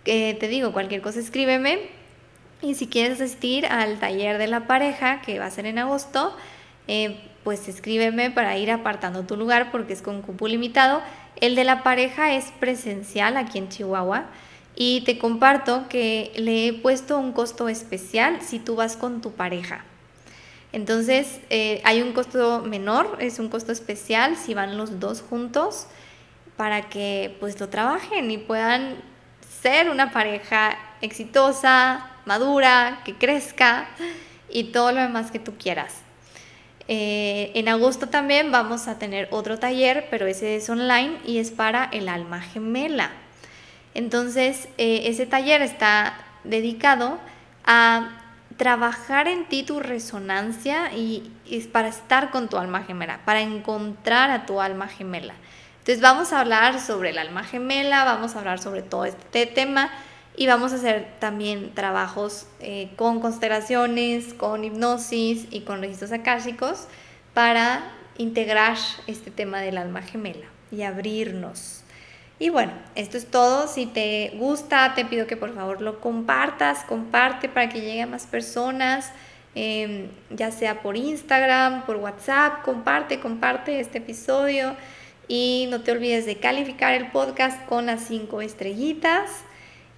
te 0.03 0.47
digo, 0.47 0.73
cualquier 0.73 1.01
cosa 1.01 1.19
escríbeme. 1.19 2.00
Y 2.61 2.75
si 2.75 2.87
quieres 2.87 3.19
asistir 3.19 3.65
al 3.65 3.99
taller 3.99 4.37
de 4.37 4.47
la 4.47 4.67
pareja, 4.67 5.21
que 5.21 5.39
va 5.39 5.45
a 5.45 5.51
ser 5.51 5.65
en 5.65 5.79
agosto, 5.79 6.35
eh, 6.87 7.19
pues 7.43 7.67
escríbeme 7.67 8.29
para 8.29 8.57
ir 8.57 8.71
apartando 8.71 9.23
tu 9.23 9.35
lugar 9.35 9.71
porque 9.71 9.93
es 9.93 10.01
con 10.01 10.21
cupo 10.21 10.47
limitado. 10.47 11.01
El 11.37 11.55
de 11.55 11.63
la 11.63 11.83
pareja 11.83 12.33
es 12.33 12.51
presencial 12.59 13.37
aquí 13.37 13.57
en 13.57 13.69
Chihuahua. 13.69 14.25
Y 14.75 15.01
te 15.01 15.17
comparto 15.17 15.87
que 15.89 16.31
le 16.35 16.67
he 16.67 16.73
puesto 16.73 17.17
un 17.17 17.33
costo 17.33 17.67
especial 17.67 18.41
si 18.41 18.59
tú 18.59 18.75
vas 18.75 18.95
con 18.95 19.21
tu 19.21 19.31
pareja. 19.31 19.83
Entonces, 20.71 21.41
eh, 21.49 21.81
hay 21.83 22.01
un 22.01 22.13
costo 22.13 22.61
menor, 22.61 23.17
es 23.19 23.39
un 23.39 23.49
costo 23.49 23.71
especial 23.71 24.37
si 24.37 24.53
van 24.53 24.77
los 24.77 24.99
dos 24.99 25.21
juntos 25.21 25.87
para 26.55 26.83
que 26.89 27.35
pues 27.39 27.59
lo 27.59 27.67
trabajen 27.69 28.31
y 28.31 28.37
puedan 28.37 28.95
ser 29.61 29.89
una 29.89 30.11
pareja 30.11 30.77
exitosa, 31.01 32.10
madura, 32.25 33.01
que 33.05 33.15
crezca 33.15 33.87
y 34.49 34.65
todo 34.65 34.91
lo 34.91 35.01
demás 35.01 35.31
que 35.31 35.39
tú 35.39 35.53
quieras. 35.57 36.01
Eh, 36.87 37.51
en 37.55 37.69
agosto 37.69 38.09
también 38.09 38.51
vamos 38.51 38.87
a 38.87 38.99
tener 38.99 39.27
otro 39.31 39.59
taller, 39.59 40.07
pero 40.09 40.27
ese 40.27 40.55
es 40.55 40.69
online 40.69 41.17
y 41.25 41.37
es 41.37 41.51
para 41.51 41.85
el 41.85 42.09
alma 42.09 42.41
gemela. 42.41 43.11
Entonces, 43.93 44.67
eh, 44.77 45.03
ese 45.05 45.25
taller 45.25 45.61
está 45.61 46.13
dedicado 46.43 47.19
a 47.65 48.21
trabajar 48.57 49.27
en 49.27 49.45
ti 49.45 49.63
tu 49.63 49.79
resonancia 49.79 50.93
y, 50.93 51.31
es 51.49 51.67
para 51.67 51.89
estar 51.89 52.31
con 52.31 52.47
tu 52.47 52.57
alma 52.57 52.83
gemela, 52.83 53.19
para 53.25 53.41
encontrar 53.41 54.29
a 54.31 54.45
tu 54.45 54.61
alma 54.61 54.87
gemela. 54.87 55.33
Entonces 55.79 56.01
vamos 56.01 56.31
a 56.31 56.39
hablar 56.39 56.79
sobre 56.79 57.09
el 57.09 57.17
alma 57.17 57.43
gemela, 57.43 58.05
vamos 58.05 58.35
a 58.35 58.39
hablar 58.39 58.59
sobre 58.59 58.83
todo 58.83 59.05
este 59.05 59.47
tema 59.47 59.91
y 60.35 60.47
vamos 60.47 60.71
a 60.71 60.75
hacer 60.75 61.07
también 61.19 61.73
trabajos 61.73 62.47
eh, 62.59 62.89
con 62.95 63.19
constelaciones, 63.19 64.33
con 64.33 64.63
hipnosis 64.63 65.47
y 65.51 65.61
con 65.61 65.81
registros 65.81 66.11
akáshicos 66.11 66.87
para 67.33 67.91
integrar 68.17 68.77
este 69.07 69.31
tema 69.31 69.59
del 69.59 69.77
alma 69.77 70.01
gemela 70.01 70.45
y 70.71 70.83
abrirnos. 70.83 71.83
Y 72.39 72.49
bueno, 72.49 72.71
esto 72.95 73.17
es 73.17 73.27
todo. 73.27 73.67
Si 73.67 73.85
te 73.85 74.33
gusta, 74.35 74.93
te 74.95 75.05
pido 75.05 75.27
que 75.27 75.37
por 75.37 75.53
favor 75.53 75.81
lo 75.81 75.99
compartas, 75.99 76.83
comparte 76.85 77.49
para 77.49 77.69
que 77.69 77.81
llegue 77.81 78.01
a 78.01 78.07
más 78.07 78.25
personas, 78.25 79.11
em, 79.53 80.07
ya 80.31 80.49
sea 80.51 80.81
por 80.81 80.97
Instagram, 80.97 81.85
por 81.85 81.97
WhatsApp, 81.97 82.63
comparte, 82.63 83.19
comparte 83.19 83.79
este 83.79 83.99
episodio. 83.99 84.75
Y 85.27 85.67
no 85.69 85.81
te 85.81 85.91
olvides 85.91 86.25
de 86.25 86.37
calificar 86.37 86.93
el 86.93 87.11
podcast 87.11 87.63
con 87.67 87.85
las 87.85 88.01
cinco 88.05 88.41
estrellitas. 88.41 89.29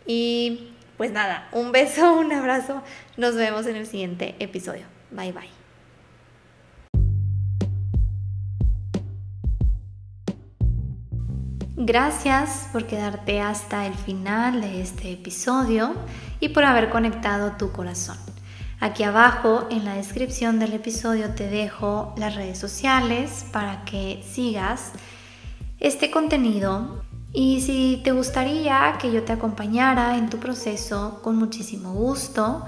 Y 0.06 0.70
pues 0.98 1.12
nada, 1.12 1.48
un 1.52 1.72
beso, 1.72 2.14
un 2.18 2.32
abrazo. 2.32 2.82
Nos 3.18 3.36
vemos 3.36 3.66
en 3.66 3.76
el 3.76 3.88
siguiente 3.88 4.36
episodio. 4.40 4.86
Bye 5.12 5.32
bye. 5.32 5.64
Gracias 11.76 12.70
por 12.72 12.86
quedarte 12.86 13.42
hasta 13.42 13.86
el 13.86 13.94
final 13.94 14.62
de 14.62 14.82
este 14.82 15.12
episodio 15.12 15.94
y 16.40 16.50
por 16.50 16.64
haber 16.64 16.90
conectado 16.90 17.54
tu 17.58 17.72
corazón. 17.72 18.18
Aquí 18.80 19.04
abajo 19.04 19.68
en 19.72 19.84
la 19.84 19.96
descripción 19.96 20.60
del 20.60 20.74
episodio 20.74 21.36
te 21.36 21.50
dejo 21.50 22.14
las 22.18 22.36
redes 22.36 22.58
sociales 22.58 23.46
para 23.52 23.84
que 23.86 24.24
sigas 24.26 24.92
este 25.80 26.12
contenido 26.12 27.04
y 27.34 27.62
si 27.62 28.00
te 28.04 28.12
gustaría 28.12 28.96
que 29.02 29.12
yo 29.12 29.24
te 29.24 29.34
acompañara 29.34 30.18
en 30.18 30.30
tu 30.30 30.38
proceso, 30.38 31.20
con 31.24 31.36
muchísimo 31.36 31.92
gusto, 31.94 32.64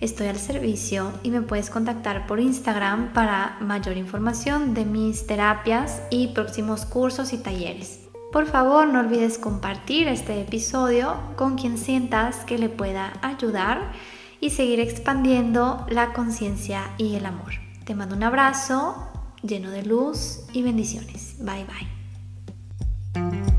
estoy 0.00 0.26
al 0.26 0.38
servicio 0.38 1.10
y 1.22 1.30
me 1.30 1.40
puedes 1.40 1.70
contactar 1.70 2.26
por 2.26 2.38
Instagram 2.38 3.14
para 3.14 3.56
mayor 3.60 3.96
información 3.96 4.74
de 4.74 4.84
mis 4.84 5.26
terapias 5.26 6.02
y 6.10 6.28
próximos 6.28 6.84
cursos 6.84 7.32
y 7.32 7.38
talleres. 7.38 8.00
Por 8.30 8.46
favor, 8.46 8.86
no 8.86 9.00
olvides 9.00 9.38
compartir 9.38 10.06
este 10.06 10.40
episodio 10.40 11.16
con 11.36 11.56
quien 11.56 11.78
sientas 11.78 12.44
que 12.44 12.58
le 12.58 12.68
pueda 12.68 13.14
ayudar 13.22 13.92
y 14.40 14.50
seguir 14.50 14.80
expandiendo 14.80 15.86
la 15.88 16.12
conciencia 16.12 16.90
y 16.98 17.16
el 17.16 17.24
amor. 17.26 17.52
Te 17.84 17.94
mando 17.94 18.14
un 18.14 18.22
abrazo 18.22 19.08
lleno 19.42 19.70
de 19.70 19.82
luz 19.82 20.40
y 20.52 20.62
bendiciones. 20.62 21.36
Bye 21.38 21.66
bye. 23.14 23.49